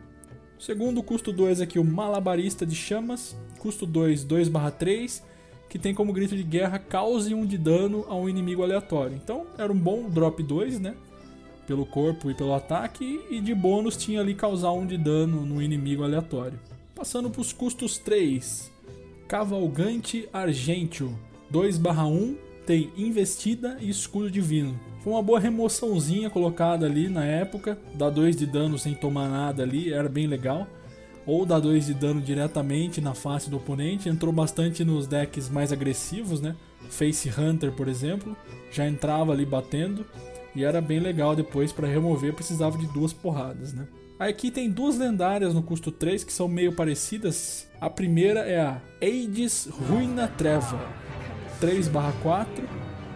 Segundo 0.58 1.02
custo 1.02 1.32
2 1.32 1.60
aqui, 1.60 1.78
o 1.78 1.84
Malabarista 1.84 2.64
de 2.64 2.74
Chamas, 2.74 3.36
custo 3.58 3.84
2, 3.84 4.24
2/3 4.24 5.22
que 5.68 5.78
tem 5.78 5.92
como 5.92 6.12
grito 6.12 6.36
de 6.36 6.42
guerra 6.42 6.78
cause 6.78 7.34
um 7.34 7.44
de 7.44 7.58
dano 7.58 8.04
a 8.08 8.14
um 8.14 8.28
inimigo 8.28 8.62
aleatório. 8.62 9.16
Então 9.16 9.46
era 9.58 9.70
um 9.72 9.78
bom 9.78 10.08
drop 10.08 10.42
2, 10.42 10.78
né? 10.78 10.94
Pelo 11.66 11.84
corpo 11.84 12.30
e 12.30 12.34
pelo 12.34 12.54
ataque, 12.54 13.20
e 13.30 13.40
de 13.40 13.54
bônus 13.54 13.96
tinha 13.96 14.20
ali 14.20 14.34
causar 14.34 14.72
um 14.72 14.86
de 14.86 14.96
dano 14.96 15.44
no 15.44 15.60
inimigo 15.60 16.04
aleatório. 16.04 16.58
Passando 16.94 17.28
para 17.28 17.40
os 17.40 17.52
custos 17.52 17.98
3. 17.98 18.70
Cavalgante 19.26 20.28
Argentio 20.32 21.18
2/1 21.50 22.36
tem 22.64 22.90
investida 22.96 23.76
e 23.80 23.90
escudo 23.90 24.30
divino. 24.30 24.78
Foi 25.02 25.12
uma 25.12 25.22
boa 25.22 25.38
remoçãozinha 25.38 26.30
colocada 26.30 26.86
ali 26.86 27.08
na 27.08 27.24
época, 27.24 27.78
dá 27.94 28.08
2 28.08 28.36
de 28.36 28.46
dano 28.46 28.78
sem 28.78 28.94
tomar 28.94 29.28
nada 29.28 29.62
ali, 29.62 29.92
era 29.92 30.08
bem 30.08 30.26
legal 30.26 30.66
ou 31.26 31.44
dá 31.44 31.58
2 31.58 31.86
de 31.86 31.94
dano 31.94 32.20
diretamente 32.20 33.00
na 33.00 33.12
face 33.12 33.50
do 33.50 33.56
oponente. 33.56 34.08
Entrou 34.08 34.32
bastante 34.32 34.84
nos 34.84 35.08
decks 35.08 35.48
mais 35.48 35.72
agressivos, 35.72 36.40
né? 36.40 36.54
Face 36.88 37.28
Hunter, 37.28 37.72
por 37.72 37.88
exemplo, 37.88 38.36
já 38.70 38.86
entrava 38.86 39.32
ali 39.32 39.44
batendo 39.44 40.06
e 40.56 40.64
era 40.64 40.80
bem 40.80 40.98
legal 40.98 41.36
depois 41.36 41.72
para 41.72 41.86
remover, 41.86 42.34
precisava 42.34 42.76
de 42.78 42.86
duas 42.86 43.12
porradas, 43.12 43.72
né? 43.72 43.86
Aqui 44.18 44.50
tem 44.50 44.70
duas 44.70 44.96
lendárias 44.96 45.52
no 45.52 45.62
custo 45.62 45.92
3 45.92 46.24
que 46.24 46.32
são 46.32 46.48
meio 46.48 46.72
parecidas. 46.72 47.68
A 47.78 47.90
primeira 47.90 48.40
é 48.40 48.58
a 48.58 48.80
Aegis 49.02 49.66
Ruina 49.66 50.26
Treva, 50.26 50.80
3/4. 51.60 52.64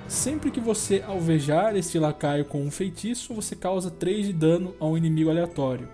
Sempre 0.06 0.50
que 0.50 0.60
você 0.60 1.02
alvejar 1.06 1.74
este 1.74 1.98
lacaio 1.98 2.44
com 2.44 2.60
um 2.60 2.70
feitiço, 2.70 3.32
você 3.32 3.56
causa 3.56 3.90
3 3.90 4.26
de 4.26 4.32
dano 4.34 4.74
a 4.78 4.86
um 4.86 4.96
inimigo 4.96 5.30
aleatório. 5.30 5.88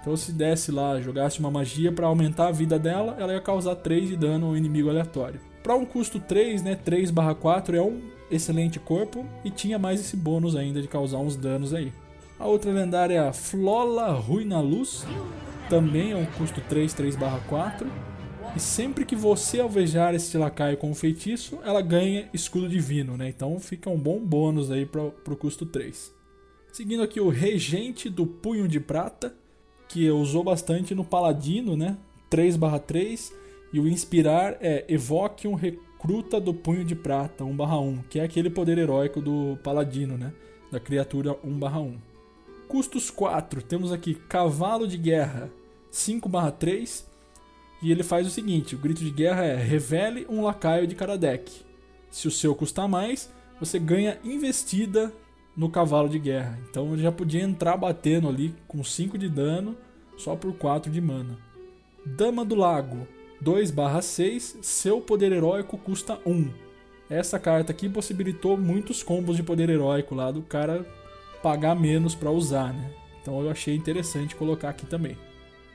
Então 0.00 0.16
se 0.16 0.30
desse 0.30 0.70
lá, 0.70 1.00
jogasse 1.00 1.40
uma 1.40 1.50
magia 1.50 1.90
para 1.90 2.06
aumentar 2.06 2.48
a 2.48 2.52
vida 2.52 2.78
dela, 2.78 3.16
ela 3.18 3.32
ia 3.32 3.40
causar 3.40 3.74
3 3.74 4.08
de 4.08 4.16
dano 4.16 4.46
ao 4.46 4.56
inimigo 4.56 4.90
aleatório. 4.90 5.40
Para 5.62 5.74
um 5.74 5.84
custo 5.84 6.20
3, 6.20 6.62
né, 6.62 6.76
3/4 6.76 7.76
é 7.76 7.82
um 7.82 8.11
excelente 8.32 8.80
corpo 8.80 9.26
e 9.44 9.50
tinha 9.50 9.78
mais 9.78 10.00
esse 10.00 10.16
bônus 10.16 10.56
ainda 10.56 10.80
de 10.80 10.88
causar 10.88 11.18
uns 11.18 11.36
danos 11.36 11.74
aí. 11.74 11.92
A 12.38 12.46
outra 12.46 12.72
lendária 12.72 13.14
é 13.14 13.28
a 13.28 13.32
Flola 13.32 14.10
Ruina 14.12 14.60
Luz, 14.60 15.06
também 15.68 16.12
é 16.12 16.16
um 16.16 16.26
custo 16.26 16.60
3, 16.62 16.92
3/4. 16.94 17.86
E 18.54 18.60
sempre 18.60 19.06
que 19.06 19.16
você 19.16 19.60
alvejar 19.60 20.14
esse 20.14 20.36
lacaio 20.36 20.76
com 20.76 20.90
um 20.90 20.94
feitiço, 20.94 21.58
ela 21.64 21.80
ganha 21.80 22.28
escudo 22.34 22.68
divino, 22.68 23.16
né? 23.16 23.28
Então 23.28 23.58
fica 23.58 23.88
um 23.88 23.96
bom 23.96 24.18
bônus 24.18 24.70
aí 24.70 24.84
para 24.84 25.02
o 25.02 25.36
custo 25.36 25.64
3. 25.64 26.12
Seguindo 26.72 27.02
aqui 27.02 27.20
o 27.20 27.28
Regente 27.28 28.10
do 28.10 28.26
Punho 28.26 28.68
de 28.68 28.80
Prata, 28.80 29.34
que 29.88 30.10
usou 30.10 30.42
bastante 30.42 30.94
no 30.94 31.04
Paladino, 31.04 31.76
né? 31.76 31.96
3/3 32.28 33.32
e 33.72 33.80
o 33.80 33.88
inspirar 33.88 34.58
é 34.60 34.84
evoque 34.88 35.48
um 35.48 35.54
recruta 36.02 36.40
do 36.40 36.52
punho 36.52 36.84
de 36.84 36.96
prata 36.96 37.44
1/1, 37.44 38.02
que 38.10 38.18
é 38.18 38.24
aquele 38.24 38.50
poder 38.50 38.76
heróico 38.76 39.20
do 39.20 39.56
Paladino, 39.62 40.18
né? 40.18 40.32
Da 40.70 40.80
criatura 40.80 41.36
1/1. 41.44 41.96
Custos 42.66 43.08
4, 43.08 43.62
temos 43.62 43.92
aqui 43.92 44.14
cavalo 44.14 44.86
de 44.86 44.98
guerra 44.98 45.48
5/3 45.90 47.06
e 47.80 47.92
ele 47.92 48.02
faz 48.02 48.26
o 48.26 48.30
seguinte: 48.30 48.74
o 48.74 48.78
grito 48.78 49.04
de 49.04 49.10
guerra 49.10 49.44
é 49.44 49.56
revele 49.56 50.26
um 50.28 50.42
lacaio 50.42 50.88
de 50.88 50.96
cada 50.96 51.16
deck. 51.16 51.62
Se 52.10 52.26
o 52.26 52.30
seu 52.30 52.54
custar 52.54 52.88
mais, 52.88 53.30
você 53.60 53.78
ganha 53.78 54.18
investida 54.24 55.12
no 55.56 55.70
cavalo 55.70 56.08
de 56.08 56.18
guerra. 56.18 56.58
Então 56.68 56.92
ele 56.92 57.02
já 57.02 57.12
podia 57.12 57.42
entrar 57.42 57.76
batendo 57.76 58.28
ali 58.28 58.54
com 58.66 58.82
5 58.82 59.16
de 59.16 59.28
dano 59.28 59.76
só 60.16 60.34
por 60.34 60.52
4 60.54 60.90
de 60.90 61.00
mana. 61.00 61.38
Dama 62.04 62.44
do 62.44 62.56
Lago 62.56 63.06
2/6, 63.42 64.58
seu 64.62 65.00
poder 65.00 65.32
heróico 65.32 65.76
custa 65.76 66.18
1. 66.24 66.50
Essa 67.10 67.38
carta 67.38 67.72
aqui 67.72 67.88
possibilitou 67.88 68.56
muitos 68.56 69.02
combos 69.02 69.36
de 69.36 69.42
poder 69.42 69.68
heróico 69.68 70.14
lá 70.14 70.30
do 70.30 70.42
cara 70.42 70.86
pagar 71.42 71.74
menos 71.74 72.14
para 72.14 72.30
usar, 72.30 72.72
né? 72.72 72.90
Então 73.20 73.40
eu 73.40 73.50
achei 73.50 73.74
interessante 73.74 74.36
colocar 74.36 74.68
aqui 74.68 74.86
também. 74.86 75.18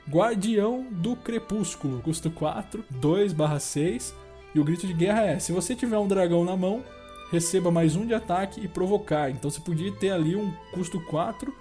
Guardião 0.08 0.86
do 0.90 1.14
Crepúsculo, 1.14 2.00
custo 2.00 2.30
4, 2.30 2.82
2/6, 2.90 4.14
e 4.54 4.58
o 4.58 4.64
grito 4.64 4.86
de 4.86 4.94
guerra 4.94 5.26
é: 5.26 5.38
se 5.38 5.52
você 5.52 5.74
tiver 5.74 5.98
um 5.98 6.08
dragão 6.08 6.44
na 6.44 6.56
mão, 6.56 6.82
receba 7.30 7.70
mais 7.70 7.94
um 7.94 8.06
de 8.06 8.14
ataque 8.14 8.64
e 8.64 8.66
provocar. 8.66 9.30
Então 9.30 9.50
você 9.50 9.60
podia 9.60 9.92
ter 9.92 10.10
ali 10.10 10.34
um 10.34 10.50
custo 10.72 10.98
4, 11.02 11.54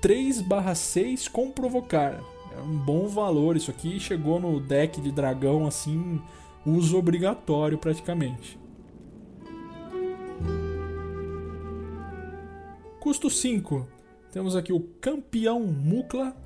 3/6 0.00 1.28
com 1.28 1.52
provocar. 1.52 2.20
É 2.56 2.60
um 2.60 2.76
bom 2.76 3.08
valor 3.08 3.56
isso 3.56 3.70
aqui. 3.70 3.98
Chegou 3.98 4.40
no 4.40 4.60
deck 4.60 5.00
de 5.00 5.10
dragão 5.10 5.66
assim, 5.66 6.20
uso 6.64 6.98
obrigatório 6.98 7.78
praticamente. 7.78 8.58
Custo 13.00 13.28
5. 13.28 13.86
Temos 14.30 14.54
aqui 14.54 14.72
o 14.72 14.80
Campeão 15.00 15.60
Mukla 15.60 16.36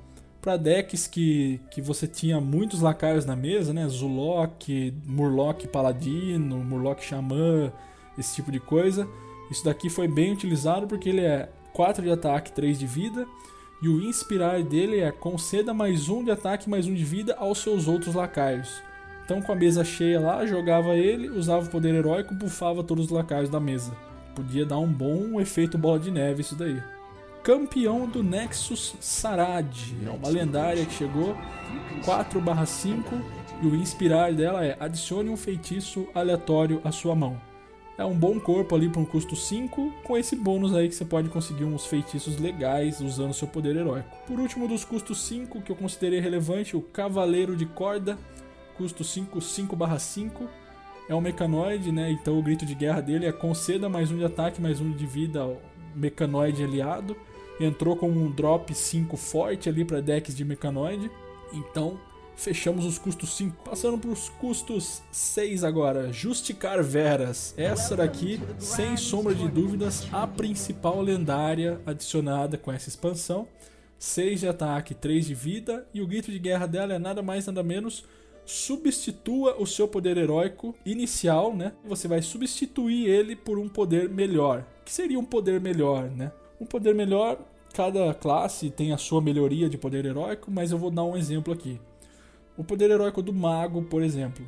para 0.41 0.57
decks 0.57 1.07
que, 1.07 1.59
que 1.69 1.81
você 1.81 2.07
tinha 2.07 2.39
muitos 2.41 2.81
lacaios 2.81 3.25
na 3.25 3.35
mesa, 3.35 3.73
né? 3.73 3.87
Zulok, 3.87 4.93
Murloc 5.05 5.67
Paladino, 5.67 6.63
Murloc 6.63 7.01
Xamã, 7.01 7.71
esse 8.17 8.35
tipo 8.35 8.51
de 8.51 8.59
coisa. 8.59 9.07
Isso 9.51 9.63
daqui 9.63 9.89
foi 9.89 10.07
bem 10.07 10.33
utilizado 10.33 10.87
porque 10.87 11.09
ele 11.09 11.21
é 11.21 11.49
4 11.73 12.03
de 12.03 12.09
ataque, 12.09 12.51
3 12.51 12.79
de 12.79 12.87
vida. 12.87 13.27
E 13.79 13.87
o 13.87 14.01
inspirar 14.01 14.63
dele 14.63 15.01
é 15.01 15.11
conceda 15.11 15.71
mais 15.71 16.09
um 16.09 16.23
de 16.23 16.31
ataque, 16.31 16.67
mais 16.67 16.87
um 16.87 16.95
de 16.95 17.03
vida 17.03 17.35
aos 17.37 17.59
seus 17.59 17.87
outros 17.87 18.15
lacaios. 18.15 18.81
Então, 19.23 19.39
com 19.39 19.51
a 19.51 19.55
mesa 19.55 19.83
cheia 19.83 20.19
lá, 20.19 20.43
jogava 20.47 20.95
ele, 20.95 21.29
usava 21.29 21.67
o 21.67 21.69
poder 21.69 21.93
heróico, 21.93 22.33
bufava 22.33 22.83
todos 22.83 23.05
os 23.05 23.11
lacaios 23.11 23.49
da 23.49 23.59
mesa. 23.59 23.91
Podia 24.33 24.65
dar 24.65 24.79
um 24.79 24.91
bom 24.91 25.39
efeito 25.39 25.77
bola 25.77 25.99
de 25.99 26.09
neve 26.09 26.41
isso 26.41 26.55
daí. 26.55 26.81
Campeão 27.43 28.07
do 28.07 28.23
Nexus 28.23 28.95
Sarad. 28.99 29.71
É 30.03 30.09
uma 30.09 30.29
lendária 30.29 30.83
que 30.83 30.93
chegou 30.93 31.37
4/5 32.03 33.21
e 33.61 33.67
o 33.67 33.75
inspirar 33.75 34.33
dela 34.33 34.65
é 34.65 34.75
adicione 34.79 35.29
um 35.29 35.37
feitiço 35.37 36.07
aleatório 36.15 36.81
à 36.83 36.91
sua 36.91 37.13
mão 37.13 37.46
é 37.97 38.05
um 38.05 38.13
bom 38.13 38.39
corpo 38.39 38.75
ali 38.75 38.87
para 38.89 39.01
um 39.01 39.05
custo 39.05 39.35
5, 39.35 39.91
com 40.03 40.17
esse 40.17 40.35
bônus 40.35 40.75
aí 40.75 40.87
que 40.87 40.95
você 40.95 41.03
pode 41.03 41.29
conseguir 41.29 41.63
uns 41.63 41.85
feitiços 41.85 42.37
legais 42.37 43.01
usando 43.01 43.33
seu 43.33 43.47
poder 43.47 43.75
heróico. 43.75 44.09
Por 44.27 44.39
último 44.39 44.67
dos 44.67 44.85
custos 44.85 45.19
5, 45.23 45.61
que 45.61 45.71
eu 45.71 45.75
considerei 45.75 46.19
relevante, 46.19 46.77
o 46.77 46.81
Cavaleiro 46.81 47.55
de 47.55 47.65
Corda, 47.65 48.17
custo 48.77 49.03
5, 49.03 49.41
5/5. 49.41 50.47
É 51.09 51.15
um 51.15 51.21
mecanoide, 51.21 51.91
né? 51.91 52.11
Então 52.11 52.37
o 52.37 52.43
grito 52.43 52.65
de 52.65 52.75
guerra 52.75 53.01
dele 53.01 53.25
é 53.25 53.31
conceda 53.31 53.89
mais 53.89 54.11
um 54.11 54.17
de 54.17 54.25
ataque, 54.25 54.61
mais 54.61 54.79
um 54.79 54.91
de 54.91 55.05
vida 55.05 55.41
ao 55.41 55.61
mecanoide 55.95 56.63
aliado. 56.63 57.15
entrou 57.59 57.95
como 57.95 58.21
um 58.21 58.29
drop 58.29 58.71
5 58.71 59.17
forte 59.17 59.67
ali 59.67 59.83
para 59.83 59.99
decks 59.99 60.35
de 60.35 60.45
mecanoide. 60.45 61.09
Então, 61.51 61.99
fechamos 62.37 62.85
os 62.85 62.97
custos 62.97 63.35
5. 63.35 63.63
Passando 63.69 63.97
para 63.97 64.11
os 64.11 64.29
custos 64.29 65.01
6 65.11 65.65
agora. 65.65 66.13
Justicar 66.13 66.81
Veras. 66.81 67.53
Essa 67.57 67.97
daqui, 67.97 68.39
sem 68.59 68.95
sombra 68.95 69.35
de 69.35 69.47
dúvidas, 69.49 70.07
a 70.13 70.25
principal 70.25 71.01
lendária 71.01 71.81
adicionada 71.85 72.57
com 72.57 72.71
essa 72.71 72.87
expansão. 72.87 73.47
6 73.99 74.41
de 74.41 74.47
ataque, 74.47 74.93
3 74.93 75.25
de 75.25 75.33
vida. 75.33 75.85
E 75.93 76.01
o 76.01 76.07
grito 76.07 76.31
de 76.31 76.39
guerra 76.39 76.67
dela 76.67 76.93
é 76.93 76.99
nada 76.99 77.21
mais 77.21 77.47
nada 77.47 77.63
menos 77.63 78.05
substitua 78.45 79.61
o 79.61 79.67
seu 79.67 79.89
poder 79.89 80.15
heróico 80.15 80.73
inicial, 80.85 81.53
né? 81.53 81.73
Você 81.83 82.07
vai 82.07 82.21
substituir 82.21 83.09
ele 83.09 83.35
por 83.35 83.57
um 83.57 83.67
poder 83.67 84.07
melhor. 84.07 84.65
Que 84.85 84.93
seria 84.93 85.19
um 85.19 85.25
poder 85.25 85.59
melhor, 85.59 86.09
né? 86.09 86.31
Um 86.61 86.65
poder 86.65 86.95
melhor, 86.95 87.45
cada 87.73 88.13
classe 88.13 88.69
tem 88.69 88.93
a 88.93 88.97
sua 88.97 89.21
melhoria 89.21 89.69
de 89.69 89.77
poder 89.77 90.05
heróico, 90.05 90.49
mas 90.49 90.71
eu 90.71 90.77
vou 90.77 90.89
dar 90.89 91.03
um 91.03 91.17
exemplo 91.17 91.53
aqui. 91.53 91.77
O 92.57 92.63
poder 92.63 92.89
heróico 92.89 93.21
do 93.21 93.31
mago, 93.31 93.83
por 93.83 94.01
exemplo, 94.01 94.43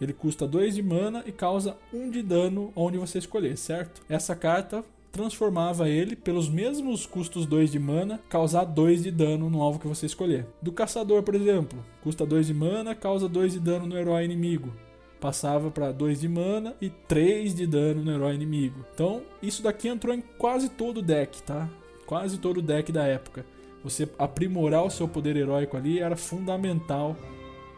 ele 0.00 0.14
custa 0.14 0.46
2 0.46 0.76
de 0.76 0.82
mana 0.82 1.22
e 1.26 1.32
causa 1.32 1.76
1 1.92 2.02
um 2.02 2.10
de 2.10 2.22
dano 2.22 2.72
onde 2.74 2.96
você 2.96 3.18
escolher, 3.18 3.56
certo? 3.58 4.00
Essa 4.08 4.34
carta 4.34 4.82
transformava 5.12 5.88
ele, 5.88 6.16
pelos 6.16 6.48
mesmos 6.48 7.04
custos 7.04 7.44
2 7.44 7.72
de 7.72 7.78
mana, 7.78 8.20
causar 8.28 8.64
2 8.64 9.02
de 9.02 9.10
dano 9.10 9.50
no 9.50 9.60
alvo 9.60 9.78
que 9.78 9.88
você 9.88 10.06
escolher. 10.06 10.46
Do 10.62 10.72
caçador, 10.72 11.22
por 11.22 11.34
exemplo, 11.34 11.84
custa 12.02 12.24
2 12.24 12.46
de 12.46 12.54
mana, 12.54 12.94
causa 12.94 13.28
2 13.28 13.52
de 13.52 13.60
dano 13.60 13.86
no 13.86 13.98
herói 13.98 14.24
inimigo. 14.24 14.72
Passava 15.20 15.70
para 15.70 15.92
2 15.92 16.20
de 16.20 16.28
mana 16.28 16.74
e 16.80 16.88
3 16.88 17.54
de 17.54 17.66
dano 17.66 18.02
no 18.02 18.10
herói 18.10 18.34
inimigo. 18.34 18.86
Então, 18.94 19.20
isso 19.42 19.62
daqui 19.62 19.88
entrou 19.88 20.14
em 20.14 20.22
quase 20.38 20.70
todo 20.70 20.98
o 20.98 21.02
deck, 21.02 21.42
tá? 21.42 21.68
Quase 22.06 22.38
todo 22.38 22.58
o 22.58 22.62
deck 22.62 22.90
da 22.90 23.04
época. 23.04 23.44
Você 23.84 24.08
aprimorar 24.18 24.84
o 24.84 24.90
seu 24.90 25.06
poder 25.06 25.36
heróico 25.36 25.76
ali 25.76 25.98
era 25.98 26.16
fundamental 26.16 27.16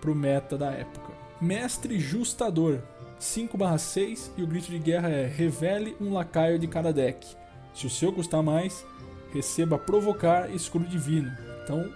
pro 0.03 0.15
meta 0.15 0.59
da 0.59 0.71
época. 0.73 1.15
Mestre 1.41 1.99
Justador. 1.99 2.81
5/6 3.19 4.33
e 4.37 4.43
o 4.43 4.47
grito 4.49 4.69
de 4.69 4.81
guerra 4.81 5.09
é 5.09 5.27
revele 5.27 5.97
um 6.01 6.13
lacaio 6.13 6.59
de 6.59 6.67
cada 6.67 6.93
deck. 6.93 7.25
Se 7.73 7.87
o 7.87 7.91
seu 7.91 8.13
custar 8.13 8.43
mais, 8.43 8.85
receba 9.33 9.79
provocar 9.79 10.53
escudo 10.53 10.85
divino. 10.85 11.31
Então, 11.63 11.89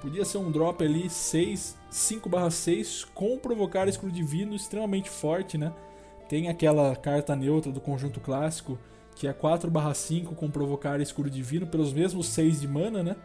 podia 0.00 0.24
ser 0.24 0.38
um 0.38 0.50
drop 0.50 0.84
ali 0.84 1.08
6, 1.08 1.78
5/6 1.88 3.04
com 3.14 3.38
provocar 3.38 3.86
escudo 3.86 4.12
divino 4.12 4.56
extremamente 4.56 5.08
forte, 5.08 5.56
né? 5.56 5.72
Tem 6.28 6.48
aquela 6.48 6.96
carta 6.96 7.36
neutra 7.36 7.70
do 7.70 7.80
conjunto 7.80 8.18
clássico 8.18 8.76
que 9.14 9.28
é 9.28 9.32
4/5 9.32 10.34
com 10.34 10.50
provocar 10.50 11.00
escudo 11.00 11.30
divino 11.30 11.66
pelos 11.66 11.92
mesmos 11.92 12.26
6 12.26 12.60
de 12.60 12.66
mana, 12.66 13.04
né? 13.04 13.16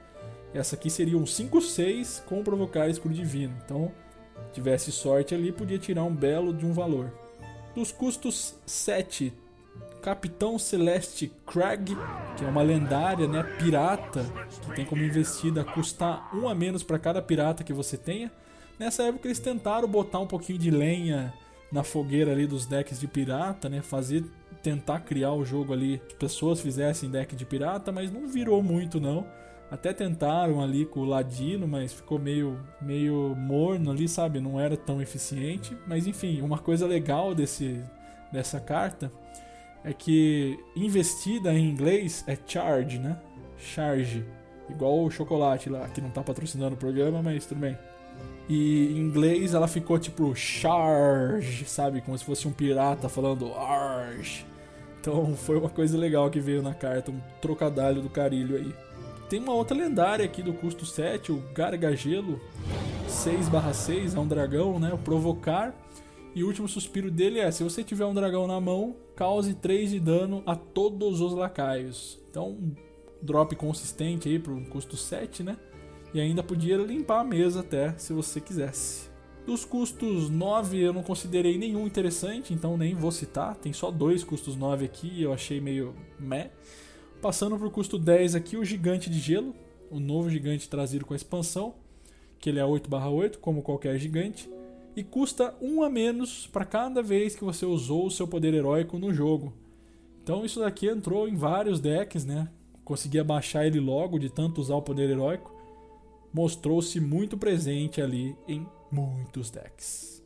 Essa 0.54 0.76
aqui 0.76 0.91
seria 0.91 1.17
um 1.17 1.26
5/6 1.26 2.21
com 2.28 2.43
provocar 2.43 2.88
escudo 2.88 3.15
divino. 3.15 3.56
Então, 3.65 3.91
tivesse 4.54 4.91
sorte 4.91 5.36
ali, 5.36 5.52
podia 5.52 5.78
tirar 5.78 6.04
um 6.04 6.13
belo 6.13 6.54
de 6.54 6.65
um 6.65 6.73
valor. 6.73 7.12
Dos 7.76 7.91
custos 7.91 8.56
7, 8.65 9.34
Capitão 10.02 10.58
Celeste 10.58 11.32
Crag, 11.45 11.95
que 12.38 12.45
é 12.45 12.47
uma 12.47 12.62
lendária, 12.62 13.28
né, 13.28 13.43
pirata, 13.60 14.26
que 14.62 14.76
tem 14.76 14.86
como 14.86 15.04
investida 15.04 15.63
custar 15.63 16.34
um 16.36 16.47
a 16.47 16.56
menos 16.56 16.82
para 16.82 16.97
cada 16.97 17.21
pirata 17.21 17.63
que 17.63 17.73
você 17.73 17.97
tenha. 17.97 18.32
Nessa 18.80 19.04
época 19.04 19.28
eles 19.28 19.39
tentaram 19.39 19.88
botar 19.88 20.19
um 20.19 20.28
pouquinho 20.28 20.60
de 20.60 20.71
lenha 20.71 21.34
na 21.71 21.84
fogueira 21.84 22.32
ali 22.32 22.47
dos 22.47 22.65
decks 22.65 23.00
de 23.00 23.08
pirata, 23.08 23.67
né, 23.67 23.82
fazer 23.82 24.23
tentar 24.63 25.02
criar 25.02 25.34
o 25.34 25.45
jogo 25.45 25.73
ali, 25.73 26.02
as 26.08 26.13
pessoas 26.13 26.60
fizessem 26.60 27.10
deck 27.10 27.36
de 27.36 27.45
pirata, 27.45 27.91
mas 27.91 28.12
não 28.12 28.28
virou 28.28 28.62
muito 28.63 29.00
não. 29.00 29.26
Até 29.69 29.91
tentaram 29.91 30.62
ali 30.62 30.86
com 30.86 31.01
o 31.01 31.06
Ladino, 31.06 31.67
mas 31.67 31.91
ficou 31.91 32.17
meio, 32.17 32.58
meio 32.82 33.36
morno 33.36 33.91
ali, 33.91 34.08
sabe? 34.08 34.39
Não 34.39 34.60
era 34.60 34.77
tão 34.77 35.01
eficiente. 35.01 35.75
Mas 35.86 36.08
enfim, 36.08 36.41
uma 36.41 36.58
coisa 36.58 36.88
legal 36.88 37.36
desse, 37.36 37.84
dessa 38.32 38.60
carta 38.60 39.12
é 39.84 39.91
que 39.91 40.58
investida 40.75 41.53
em 41.53 41.69
inglês 41.69 42.23
é 42.27 42.38
charge, 42.45 42.97
né? 42.97 43.19
Charge. 43.58 44.25
Igual 44.69 45.03
o 45.03 45.12
chocolate 45.12 45.69
lá, 45.69 45.88
que 45.88 46.01
não 46.01 46.10
tá 46.10 46.21
patrocinando 46.21 46.75
o 46.75 46.77
programa, 46.77 47.21
mas 47.21 47.45
tudo 47.45 47.60
bem. 47.60 47.77
E 48.49 48.93
em 48.93 48.97
inglês 48.97 49.53
ela 49.53 49.67
ficou 49.67 49.99
tipo 49.99 50.34
charge, 50.34 51.65
sabe? 51.65 52.01
Como 52.01 52.17
se 52.17 52.23
fosse 52.23 52.47
um 52.47 52.51
pirata 52.51 53.10
falando 53.10 53.53
arge. 53.53 54.45
Então 54.99 55.36
foi 55.36 55.58
uma 55.58 55.69
coisa 55.69 55.97
legal 55.97 56.30
que 56.30 56.39
veio 56.39 56.62
na 56.62 56.73
carta, 56.73 57.12
um 57.12 57.19
trocadilho 57.41 58.01
do 58.01 58.10
carilho 58.10 58.56
aí. 58.56 58.73
Tem 59.30 59.40
uma 59.40 59.54
outra 59.54 59.76
lendária 59.76 60.24
aqui 60.24 60.42
do 60.42 60.54
custo 60.54 60.86
7, 60.86 61.32
o 61.34 61.44
Gargagelo 61.54 62.40
6/6, 63.08 64.16
é 64.16 64.20
um 64.20 64.28
dragão, 64.28 64.80
né? 64.80 64.94
O 64.94 64.98
provocar. 64.98 65.76
E 66.34 66.44
o 66.44 66.48
último 66.48 66.68
suspiro 66.68 67.12
dele 67.12 67.40
é: 67.40 67.52
se 67.52 67.63
você 67.63 67.84
tiver 67.84 68.06
um 68.06 68.13
dragão 68.13 68.48
na 68.48 68.62
mão, 68.62 68.96
cause 69.16 69.54
3 69.54 69.90
de 69.90 70.00
dano 70.00 70.44
a 70.46 70.56
todos 70.56 71.20
os 71.20 71.34
lacaios. 71.34 72.20
Então, 72.30 72.52
um 72.52 72.76
drop 73.22 73.56
consistente 73.56 74.30
aí 74.30 74.40
pro 74.40 74.62
custo 74.66 74.96
7, 74.96 75.44
né? 75.44 75.58
E 76.13 76.22
ainda 76.22 76.42
podia 76.42 76.78
limpar 76.78 77.20
a 77.20 77.24
mesa 77.24 77.60
até, 77.60 77.98
se 77.98 78.13
você 78.13 78.40
quisesse. 78.40 79.10
Dos 79.46 79.66
custos 79.66 80.30
9 80.30 80.80
eu 80.80 80.94
não 80.94 81.04
considerei 81.04 81.58
nenhum 81.58 81.86
interessante, 81.86 82.54
então 82.54 82.78
nem 82.78 82.96
vou 82.96 83.12
citar. 83.12 83.56
Tem 83.56 83.74
só 83.74 83.92
dois 83.92 84.24
custos 84.24 84.56
9 84.56 84.86
aqui, 84.86 85.22
eu 85.22 85.34
achei 85.34 85.60
meio 85.60 85.96
meh. 86.20 86.52
Passando 87.21 87.56
o 87.56 87.71
custo 87.71 87.97
10 87.97 88.36
aqui, 88.36 88.56
o 88.58 88.63
Gigante 88.63 89.10
de 89.10 89.19
Gelo, 89.19 89.56
o 89.89 89.99
novo 89.99 90.30
gigante 90.30 90.69
trazido 90.69 91.06
com 91.06 91.13
a 91.13 91.15
expansão, 91.15 91.75
que 92.39 92.49
ele 92.49 92.60
é 92.60 92.63
8/8, 92.63 93.39
como 93.39 93.63
qualquer 93.63 93.97
gigante, 93.97 94.49
e 94.95 95.03
custa 95.03 95.56
1 95.62 95.84
a 95.84 95.89
menos 95.89 96.47
para 96.47 96.65
cada 96.65 97.01
vez 97.01 97.36
que 97.36 97.43
você 97.43 97.65
usou 97.65 98.06
o 98.06 98.12
seu 98.12 98.27
poder 98.27 98.53
heróico 98.53 98.99
no 98.99 99.13
jogo. 99.13 99.53
Então 100.23 100.45
isso 100.45 100.60
daqui 100.60 100.88
entrou 100.88 101.27
em 101.27 101.36
vários 101.36 101.80
decks, 101.80 102.25
né? 102.25 102.49
Conseguia 102.84 103.23
baixar 103.23 103.65
ele 103.65 103.80
logo 103.80 104.19
de 104.19 104.30
tanto 104.30 104.62
usar 104.62 104.75
o 104.75 104.82
poder 104.82 105.10
heróico. 105.10 105.53
Mostrou-se 106.34 106.99
muito 106.99 107.38
presente 107.38 108.01
ali 108.01 108.36
em 108.47 108.65
muitos 108.91 109.49
decks. 109.49 110.16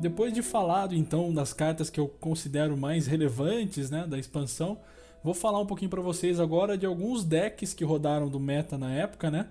Depois 0.00 0.32
de 0.32 0.42
falado 0.42 0.94
então 0.94 1.32
das 1.32 1.52
cartas 1.52 1.88
que 1.88 1.98
eu 1.98 2.08
considero 2.08 2.76
mais 2.76 3.06
relevantes, 3.06 3.90
né, 3.90 4.06
da 4.06 4.18
expansão, 4.18 4.78
vou 5.22 5.34
falar 5.34 5.60
um 5.60 5.66
pouquinho 5.66 5.90
para 5.90 6.02
vocês 6.02 6.40
agora 6.40 6.76
de 6.76 6.84
alguns 6.84 7.24
decks 7.24 7.72
que 7.72 7.84
rodaram 7.84 8.28
do 8.28 8.40
meta 8.40 8.76
na 8.76 8.92
época, 8.92 9.30
né, 9.30 9.48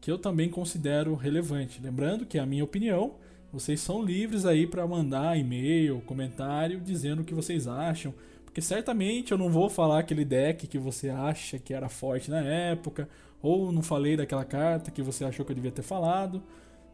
que 0.00 0.10
eu 0.10 0.18
também 0.18 0.48
considero 0.48 1.14
relevante. 1.14 1.80
Lembrando 1.82 2.26
que 2.26 2.38
é 2.38 2.40
a 2.40 2.46
minha 2.46 2.62
opinião, 2.62 3.14
vocês 3.52 3.80
são 3.80 4.02
livres 4.02 4.44
aí 4.44 4.66
para 4.66 4.86
mandar 4.86 5.38
e-mail, 5.38 6.02
comentário 6.02 6.80
dizendo 6.80 7.22
o 7.22 7.24
que 7.24 7.34
vocês 7.34 7.66
acham, 7.66 8.14
porque 8.44 8.60
certamente 8.60 9.32
eu 9.32 9.38
não 9.38 9.48
vou 9.48 9.70
falar 9.70 10.00
aquele 10.00 10.24
deck 10.24 10.66
que 10.66 10.78
você 10.78 11.08
acha 11.08 11.58
que 11.58 11.72
era 11.72 11.88
forte 11.88 12.30
na 12.30 12.40
época, 12.40 13.08
ou 13.42 13.72
não 13.72 13.82
falei 13.82 14.16
daquela 14.16 14.44
carta 14.44 14.90
que 14.90 15.02
você 15.02 15.24
achou 15.24 15.46
que 15.46 15.52
eu 15.52 15.56
devia 15.56 15.72
ter 15.72 15.82
falado. 15.82 16.42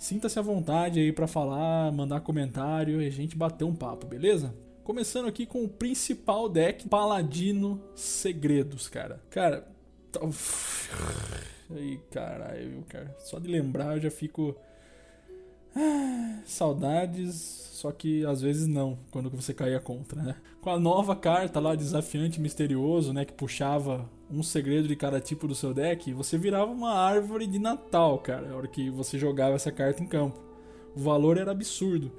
Sinta-se 0.05 0.39
à 0.39 0.43
vontade 0.43 1.01
aí 1.01 1.11
para 1.11 1.27
falar, 1.27 1.91
mandar 1.91 2.21
comentário 2.21 3.01
e 3.01 3.07
a 3.07 3.11
gente 3.11 3.35
bater 3.35 3.65
um 3.65 3.75
papo, 3.75 4.07
beleza? 4.07 4.55
Começando 4.83 5.27
aqui 5.29 5.47
com 5.47 5.65
o 5.65 5.69
principal 5.69 6.47
deck, 6.47 6.87
Paladino 6.91 7.81
Segredos, 7.95 8.87
cara. 8.87 9.23
Cara, 9.31 9.67
tá... 10.13 10.21
Aí, 11.75 11.99
caralho, 12.11 12.85
cara. 12.87 13.17
Só 13.19 13.39
de 13.39 13.49
lembrar 13.49 13.97
eu 13.97 14.03
já 14.03 14.11
fico. 14.11 14.55
Ah, 15.75 16.41
saudades, 16.45 17.37
só 17.73 17.91
que 17.91 18.27
às 18.27 18.43
vezes 18.43 18.67
não, 18.67 18.99
quando 19.11 19.31
você 19.31 19.55
caía 19.55 19.81
contra, 19.81 20.23
né? 20.23 20.37
Com 20.61 20.69
a 20.69 20.79
nova 20.79 21.17
carta 21.17 21.59
lá, 21.59 21.75
desafiante 21.75 22.39
misterioso, 22.39 23.15
né? 23.15 23.25
Que 23.25 23.33
puxava 23.33 24.07
um 24.31 24.43
segredo 24.43 24.89
de 24.89 24.97
cada 24.97 25.21
tipo 25.21 25.47
do 25.47 25.55
seu 25.55 25.75
deck, 25.75 26.13
você 26.13 26.39
virava 26.39 26.71
uma 26.71 26.93
árvore 26.93 27.47
de 27.47 27.59
Natal, 27.59 28.19
cara, 28.19 28.49
na 28.49 28.57
hora 28.57 28.69
que 28.69 28.91
você 28.91 29.19
jogava 29.19 29.55
essa 29.55 29.71
carta 29.71 30.03
em 30.03 30.07
campo. 30.07 30.41
O 30.95 31.01
valor 31.01 31.37
era 31.37 31.51
absurdo. 31.51 32.11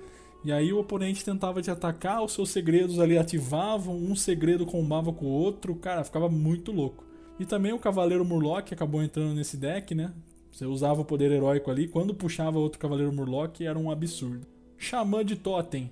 E 0.43 0.51
aí 0.51 0.71
o 0.71 0.79
oponente 0.79 1.25
tentava 1.25 1.61
te 1.61 1.71
atacar, 1.71 2.23
os 2.23 2.33
seus 2.33 2.49
segredos 2.49 2.99
ali 2.99 3.17
ativavam, 3.17 3.95
um 3.95 4.15
segredo 4.15 4.65
combava 4.65 5.11
com 5.11 5.25
o 5.25 5.31
outro, 5.31 5.75
cara, 5.75 6.03
ficava 6.03 6.29
muito 6.29 6.71
louco. 6.71 7.03
E 7.39 7.45
também 7.45 7.73
o 7.73 7.79
Cavaleiro 7.79 8.23
Murloc 8.23 8.71
acabou 8.71 9.01
entrando 9.01 9.33
nesse 9.33 9.57
deck, 9.57 9.95
né? 9.95 10.13
Você 10.51 10.65
usava 10.65 11.01
o 11.01 11.05
poder 11.05 11.31
heróico 11.31 11.71
ali, 11.71 11.87
quando 11.87 12.13
puxava 12.13 12.59
outro 12.59 12.79
Cavaleiro 12.79 13.11
Murloc 13.11 13.59
era 13.61 13.77
um 13.77 13.89
absurdo. 13.89 14.45
Xamã 14.77 15.25
de 15.25 15.35
Totem. 15.35 15.89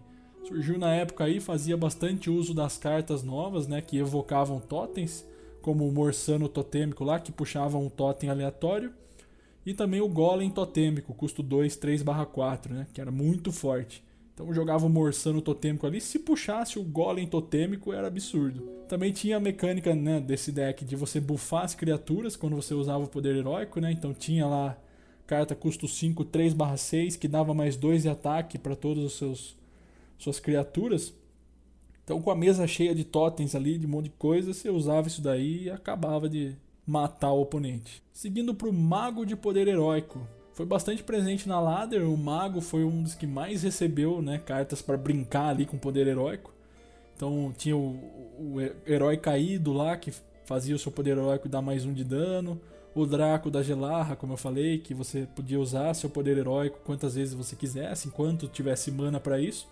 Surgiu 0.47 0.78
na 0.78 0.93
época 0.93 1.23
aí, 1.23 1.39
fazia 1.39 1.76
bastante 1.76 2.30
uso 2.30 2.54
das 2.54 2.78
cartas 2.78 3.23
novas, 3.23 3.67
né, 3.67 3.82
que 3.82 3.97
evocavam 3.97 4.60
totens 4.60 5.26
como 5.63 5.88
o 5.88 5.91
Morsano 5.91 6.47
Totêmico 6.47 7.04
lá, 7.04 7.19
que 7.19 7.32
puxava 7.32 7.78
um 7.78 7.89
totem 7.89 8.30
aleatório, 8.30 8.93
e 9.65 9.73
também 9.73 10.02
o 10.02 10.10
Golem 10.10 10.52
Totêmico, 10.52 11.13
custo 11.13 11.41
2, 11.41 11.78
3/4, 11.78 12.73
né, 12.73 12.86
que 12.93 12.99
era 13.02 13.10
muito 13.10 13.52
forte. 13.52 14.04
Então 14.34 14.54
jogava 14.54 14.86
o 14.86 14.89
Morsano 14.89 15.41
Totêmico 15.41 15.88
ali, 15.88 16.02
se 16.02 16.19
puxasse 16.19 16.78
o 16.78 16.84
Golem 16.84 17.26
Totêmico 17.26 17.93
era 17.93 18.08
absurdo. 18.08 18.62
Também 18.89 19.13
tinha 19.13 19.38
a 19.38 19.39
mecânica 19.39 19.95
né, 19.95 20.19
desse 20.19 20.52
deck 20.52 20.84
de 20.84 20.95
você 20.95 21.19
buffar 21.19 21.63
as 21.63 21.76
criaturas 21.76 22.36
quando 22.36 22.56
você 22.56 22.73
usava 22.73 23.04
o 23.04 23.08
poder 23.08 23.36
heróico, 23.36 23.80
né? 23.80 23.91
Então 23.91 24.13
tinha 24.13 24.45
lá 24.45 24.78
carta 25.26 25.56
custo 25.56 25.88
5, 25.88 26.26
3/6, 26.26 27.15
que 27.15 27.28
dava 27.28 27.54
mais 27.54 27.78
2 27.78 28.02
de 28.02 28.10
ataque 28.10 28.58
para 28.58 28.76
todas 28.76 29.21
as 29.21 29.56
suas 30.17 30.39
criaturas. 30.39 31.13
Então, 32.04 32.22
com 32.22 32.30
a 32.32 32.36
mesa 32.36 32.68
cheia 32.68 32.94
de 32.94 33.04
totens 33.04 33.56
ali, 33.56 33.78
de 33.78 33.86
um 33.86 33.89
monte 33.89 34.06
de 34.06 34.12
coisa, 34.12 34.54
você 34.54 34.70
usava 34.70 35.08
isso 35.08 35.22
daí 35.22 35.63
e 35.63 35.70
acabava 35.70 36.28
de 36.28 36.56
matar 36.86 37.32
o 37.32 37.42
oponente. 37.42 38.04
Seguindo 38.12 38.54
para 38.54 38.68
o 38.68 38.74
Mago 38.74 39.26
de 39.26 39.36
Poder 39.36 39.68
Heróico. 39.68 40.28
Foi 40.54 40.66
bastante 40.66 41.02
presente 41.02 41.48
na 41.48 41.60
ladder, 41.60 42.08
o 42.08 42.16
Mago 42.16 42.62
foi 42.62 42.84
um 42.84 43.02
dos 43.02 43.16
que 43.16 43.26
mais 43.26 43.63
recebeu 43.63 44.22
né, 44.22 44.38
cartas 44.38 44.84
para 44.84 44.96
brincar 44.96 45.48
ali 45.48 45.66
com 45.66 45.80
poder 45.80 46.06
heróico. 46.06 46.54
Então 47.16 47.52
tinha 47.58 47.76
o, 47.76 47.98
o 48.38 48.58
herói 48.86 49.18
caído 49.18 49.74
lá, 49.74 49.98
que 49.98 50.13
fazia 50.46 50.76
o 50.76 50.80
seu 50.80 50.92
poder 50.92 51.12
heróico 51.18 51.50
dar 51.50 51.62
mais 51.62 51.86
um 51.86 51.94
de 51.94 52.04
dano. 52.04 52.62
O 52.94 53.08
Draco 53.08 53.50
da 53.50 53.63
Gelarra, 53.63 54.16
como 54.16 54.34
eu 54.34 54.38
falei, 54.38 54.78
que 54.78 54.94
você 54.94 55.28
podia 55.36 55.60
usar 55.60 55.96
seu 55.96 56.10
poder 56.10 56.38
heróico 56.38 56.82
quantas 56.86 57.16
vezes 57.16 57.34
você 57.34 57.56
quisesse, 57.56 58.08
enquanto 58.08 58.48
tivesse 58.48 58.92
mana 58.92 59.20
para 59.20 59.39
isso. 59.39 59.68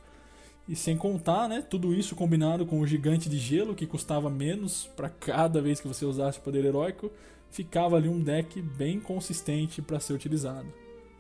E 0.68 0.76
sem 0.76 0.96
contar, 0.96 1.50
né, 1.50 1.62
tudo 1.62 1.94
isso 1.94 2.16
combinado 2.16 2.66
com 2.66 2.80
o 2.80 2.88
gigante 2.88 3.28
de 3.28 3.38
gelo, 3.38 3.76
que 3.76 3.88
custava 3.88 4.30
menos 4.30 4.90
para 4.96 5.10
cada 5.10 5.62
vez 5.62 5.80
que 5.80 5.88
você 5.88 6.06
usasse 6.06 6.40
o 6.40 6.42
poder 6.42 6.64
heróico, 6.64 7.12
ficava 7.50 7.98
ali 7.98 8.08
um 8.08 8.22
deck 8.22 8.62
bem 8.62 9.00
consistente 9.00 9.82
para 9.82 10.00
ser 10.00 10.14
utilizado. 10.14 10.68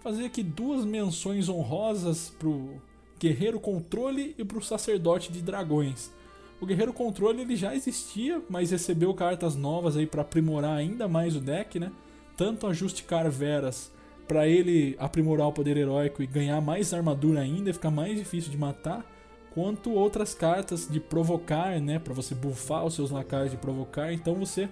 Fazer 0.02 0.26
aqui 0.26 0.42
duas 0.42 0.86
menções 0.86 1.50
honrosas 1.50 2.34
pro 2.40 2.82
Guerreiro 3.20 3.60
Controle 3.60 4.34
e 4.38 4.44
pro 4.44 4.62
Sacerdote 4.62 5.32
de 5.32 5.42
Dragões. 5.42 6.12
O 6.60 6.66
Guerreiro 6.66 6.94
Controle 6.94 7.42
ele 7.42 7.56
já 7.56 7.76
existia, 7.76 8.42
mas 8.50 8.72
recebeu 8.72 9.14
cartas 9.14 9.56
novas 9.56 9.98
aí 9.98 10.06
para 10.06 10.22
aprimorar 10.22 10.78
ainda 10.78 11.08
mais 11.08 11.36
o 11.36 11.40
deck, 11.40 11.80
né? 11.80 11.92
Tanto 12.38 12.68
ajuste 12.68 13.04
Carveras 13.04 13.92
para 14.28 14.48
ele 14.48 14.96
aprimorar 14.98 15.48
o 15.48 15.52
poder 15.52 15.76
heróico 15.76 16.24
e 16.24 16.28
ganhar 16.28 16.62
mais 16.62 16.94
armadura 16.94 17.42
ainda, 17.42 17.74
ficar 17.74 17.92
mais 17.92 18.18
difícil 18.18 18.50
de 18.50 18.58
matar, 18.58 19.06
quanto 19.54 19.92
outras 19.92 20.34
cartas 20.34 20.88
de 20.90 21.00
provocar, 21.00 21.80
né, 21.80 22.00
para 22.00 22.14
você 22.14 22.34
buffar 22.34 22.86
os 22.86 22.94
seus 22.94 23.12
lacaios 23.12 23.52
de 23.52 23.58
provocar, 23.58 24.14
então 24.14 24.36
você 24.36 24.70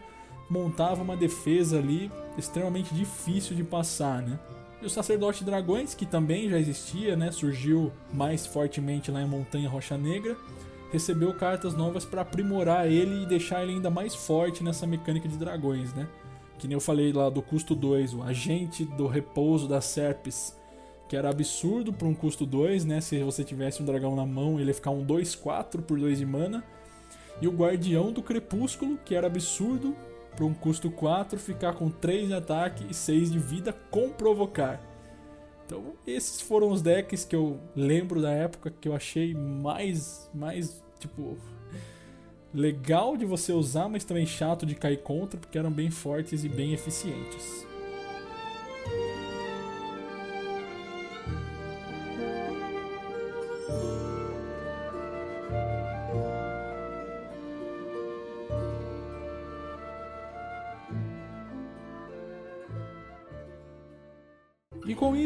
montava 0.49 1.03
uma 1.03 1.15
defesa 1.15 1.77
ali 1.77 2.11
extremamente 2.37 2.93
difícil 2.93 3.55
de 3.55 3.63
passar, 3.63 4.21
né? 4.21 4.39
E 4.81 4.85
o 4.85 4.89
Sacerdote 4.89 5.43
Dragões, 5.43 5.93
que 5.93 6.05
também 6.05 6.49
já 6.49 6.57
existia, 6.57 7.15
né, 7.15 7.31
surgiu 7.31 7.91
mais 8.13 8.45
fortemente 8.45 9.11
lá 9.11 9.21
em 9.21 9.27
Montanha 9.27 9.69
Rocha 9.69 9.97
Negra, 9.97 10.37
recebeu 10.91 11.33
cartas 11.33 11.73
novas 11.73 12.05
para 12.05 12.21
aprimorar 12.21 12.87
ele 12.87 13.23
e 13.23 13.25
deixar 13.25 13.61
ele 13.61 13.73
ainda 13.73 13.89
mais 13.89 14.15
forte 14.15 14.63
nessa 14.63 14.87
mecânica 14.87 15.27
de 15.27 15.37
dragões, 15.37 15.93
né? 15.93 16.07
Que 16.57 16.67
nem 16.67 16.75
eu 16.75 16.81
falei 16.81 17.13
lá 17.13 17.29
do 17.29 17.41
custo 17.41 17.75
2, 17.75 18.15
o 18.15 18.23
Agente 18.23 18.83
do 18.83 19.07
Repouso 19.07 19.67
da 19.67 19.81
Serpes, 19.81 20.57
que 21.10 21.17
era 21.17 21.30
absurdo 21.32 21.91
para 21.91 22.08
um 22.08 22.13
custo 22.13 22.45
2, 22.45 22.86
né? 22.86 23.02
Se 23.02 23.22
você 23.24 23.43
tivesse 23.43 23.82
um 23.82 23.86
dragão 23.86 24.15
na 24.15 24.28
mão, 24.28 24.60
ele 24.60 24.69
ia 24.69 24.74
ficar 24.76 24.91
um 24.91 25.04
2-4 25.04 25.82
por 25.82 26.00
2 26.00 26.19
de 26.19 26.26
mana. 26.26 26.63
E 27.41 27.48
o 27.48 27.52
Guardião 27.52 28.13
do 28.13 28.22
Crepúsculo, 28.22 28.98
que 29.04 29.15
era 29.15 29.26
absurdo 29.26 29.95
para 30.36 30.45
um 30.45 30.54
custo 30.54 30.91
4, 30.91 31.39
ficar 31.39 31.74
com 31.74 31.89
3 31.89 32.28
de 32.28 32.34
ataque 32.36 32.86
e 32.88 32.93
6 32.93 33.32
de 33.32 33.39
vida 33.39 33.74
com 33.89 34.12
provocar. 34.12 34.80
Então, 35.65 35.93
esses 36.06 36.41
foram 36.41 36.69
os 36.69 36.82
decks 36.82 37.26
que 37.26 37.36
eu 37.36 37.60
lembro 37.76 38.22
da 38.22 38.32
época 38.32 38.72
que 38.72 38.88
eu 38.88 38.93
achei 38.93 39.34
mais 39.34 40.30
mais 40.34 40.84
tipo 41.00 41.38
legal 42.54 43.17
de 43.17 43.26
você 43.26 43.52
usar, 43.52 43.89
mas 43.89 44.04
também 44.04 44.26
chato 44.26 44.65
de 44.65 44.76
cair 44.76 45.02
contra, 45.02 45.39
porque 45.39 45.58
eram 45.58 45.72
bem 45.72 45.89
fortes 45.89 46.43
e 46.43 46.50
bem 46.50 46.74
eficientes. 46.74 47.68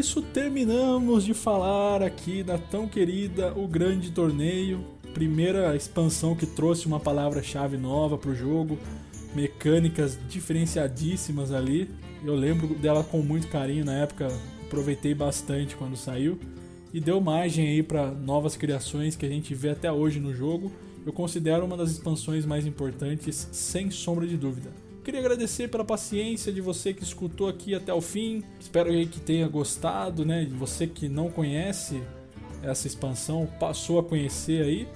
Isso 0.03 0.21
terminamos 0.21 1.23
de 1.23 1.33
falar 1.33 2.03
aqui 2.03 2.43
da 2.43 2.57
tão 2.57 2.89
querida 2.89 3.53
O 3.57 3.65
Grande 3.69 4.11
Torneio, 4.11 4.83
primeira 5.13 5.73
expansão 5.77 6.35
que 6.35 6.45
trouxe 6.45 6.85
uma 6.87 6.99
palavra-chave 6.99 7.77
nova 7.77 8.17
para 8.17 8.31
o 8.31 8.35
jogo, 8.35 8.77
mecânicas 9.33 10.19
diferenciadíssimas 10.27 11.53
ali. 11.53 11.89
Eu 12.21 12.35
lembro 12.35 12.75
dela 12.75 13.01
com 13.01 13.21
muito 13.21 13.47
carinho 13.47 13.85
na 13.85 13.93
época, 13.93 14.27
aproveitei 14.65 15.15
bastante 15.15 15.77
quando 15.77 15.95
saiu 15.95 16.37
e 16.93 16.99
deu 16.99 17.21
margem 17.21 17.65
aí 17.65 17.81
para 17.81 18.11
novas 18.11 18.57
criações 18.57 19.15
que 19.15 19.25
a 19.25 19.29
gente 19.29 19.55
vê 19.55 19.69
até 19.69 19.89
hoje 19.89 20.19
no 20.19 20.33
jogo. 20.33 20.69
Eu 21.05 21.13
considero 21.13 21.63
uma 21.63 21.77
das 21.77 21.91
expansões 21.91 22.45
mais 22.45 22.67
importantes, 22.67 23.47
sem 23.53 23.89
sombra 23.89 24.27
de 24.27 24.35
dúvida. 24.35 24.69
Queria 25.03 25.19
agradecer 25.19 25.67
pela 25.67 25.83
paciência 25.83 26.49
de 26.53 26.61
você 26.61 26.93
que 26.93 27.03
escutou 27.03 27.49
aqui 27.49 27.75
até 27.75 27.93
o 27.93 27.99
fim. 27.99 28.41
Espero 28.57 28.89
que 29.07 29.19
tenha 29.19 29.45
gostado, 29.49 30.23
né? 30.23 30.47
Você 30.57 30.87
que 30.87 31.09
não 31.09 31.29
conhece 31.29 32.01
essa 32.61 32.87
expansão, 32.87 33.45
passou 33.59 33.99
a 33.99 34.03
conhecer 34.03 34.63
aí. 34.63 34.87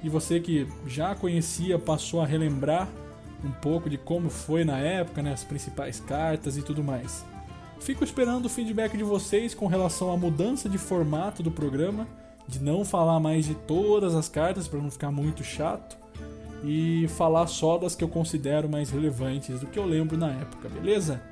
E 0.00 0.08
você 0.08 0.38
que 0.38 0.68
já 0.86 1.12
conhecia, 1.16 1.76
passou 1.76 2.20
a 2.20 2.26
relembrar 2.26 2.88
um 3.44 3.50
pouco 3.50 3.90
de 3.90 3.98
como 3.98 4.30
foi 4.30 4.64
na 4.64 4.78
época, 4.78 5.24
né? 5.24 5.32
As 5.32 5.42
principais 5.42 5.98
cartas 5.98 6.56
e 6.56 6.62
tudo 6.62 6.84
mais. 6.84 7.24
Fico 7.80 8.04
esperando 8.04 8.46
o 8.46 8.48
feedback 8.48 8.96
de 8.96 9.02
vocês 9.02 9.54
com 9.54 9.66
relação 9.66 10.12
à 10.12 10.16
mudança 10.16 10.68
de 10.68 10.78
formato 10.78 11.42
do 11.42 11.50
programa, 11.50 12.06
de 12.46 12.60
não 12.60 12.84
falar 12.84 13.18
mais 13.18 13.44
de 13.44 13.56
todas 13.56 14.14
as 14.14 14.28
cartas 14.28 14.68
para 14.68 14.80
não 14.80 14.90
ficar 14.90 15.10
muito 15.10 15.42
chato 15.42 15.98
e 16.64 17.06
falar 17.08 17.46
só 17.46 17.78
das 17.78 17.94
que 17.94 18.02
eu 18.02 18.08
considero 18.08 18.68
mais 18.68 18.90
relevantes 18.90 19.60
do 19.60 19.66
que 19.66 19.78
eu 19.78 19.84
lembro 19.84 20.16
na 20.16 20.30
época, 20.30 20.68
beleza? 20.68 21.22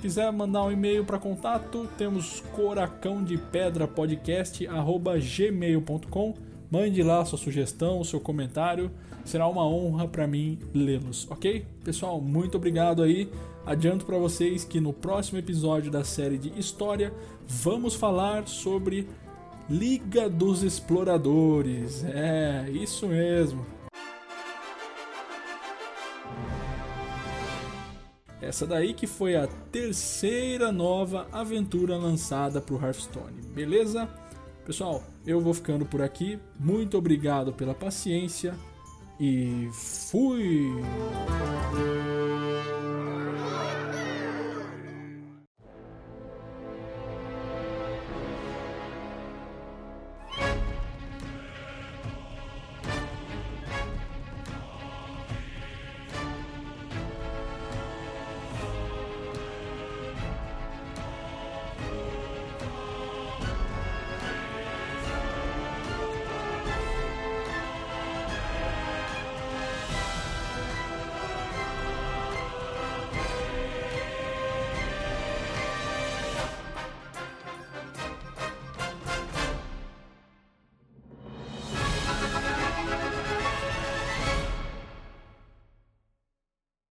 Quiser 0.00 0.30
mandar 0.32 0.64
um 0.64 0.70
e-mail 0.70 1.04
para 1.04 1.18
contato, 1.18 1.88
temos 1.98 2.40
coracão 2.52 3.24
de 3.24 3.36
pedra 3.36 3.88
podcast 3.88 4.64
gmail.com. 4.66 6.34
Mande 6.70 7.02
lá 7.02 7.24
sua 7.24 7.38
sugestão, 7.38 8.04
seu 8.04 8.20
comentário, 8.20 8.90
será 9.24 9.48
uma 9.48 9.66
honra 9.66 10.06
para 10.06 10.26
mim 10.26 10.58
lê-los, 10.74 11.26
ok? 11.30 11.64
Pessoal, 11.82 12.20
muito 12.20 12.56
obrigado 12.56 13.02
aí. 13.02 13.28
Adianto 13.66 14.06
para 14.06 14.18
vocês 14.18 14.64
que 14.64 14.80
no 14.80 14.92
próximo 14.92 15.38
episódio 15.38 15.90
da 15.90 16.04
série 16.04 16.38
de 16.38 16.58
história 16.58 17.12
vamos 17.46 17.94
falar 17.94 18.46
sobre 18.46 19.08
Liga 19.68 20.28
dos 20.28 20.62
Exploradores. 20.62 22.04
É, 22.04 22.70
isso 22.70 23.06
mesmo. 23.08 23.77
Essa 28.48 28.66
daí 28.66 28.94
que 28.94 29.06
foi 29.06 29.36
a 29.36 29.46
terceira 29.70 30.72
nova 30.72 31.28
aventura 31.30 31.98
lançada 31.98 32.62
para 32.62 32.74
o 32.74 32.82
Hearthstone, 32.82 33.42
beleza? 33.54 34.08
Pessoal, 34.64 35.04
eu 35.26 35.38
vou 35.38 35.52
ficando 35.52 35.84
por 35.84 36.00
aqui. 36.00 36.38
Muito 36.58 36.96
obrigado 36.96 37.52
pela 37.52 37.74
paciência 37.74 38.54
e 39.20 39.68
fui! 39.70 40.72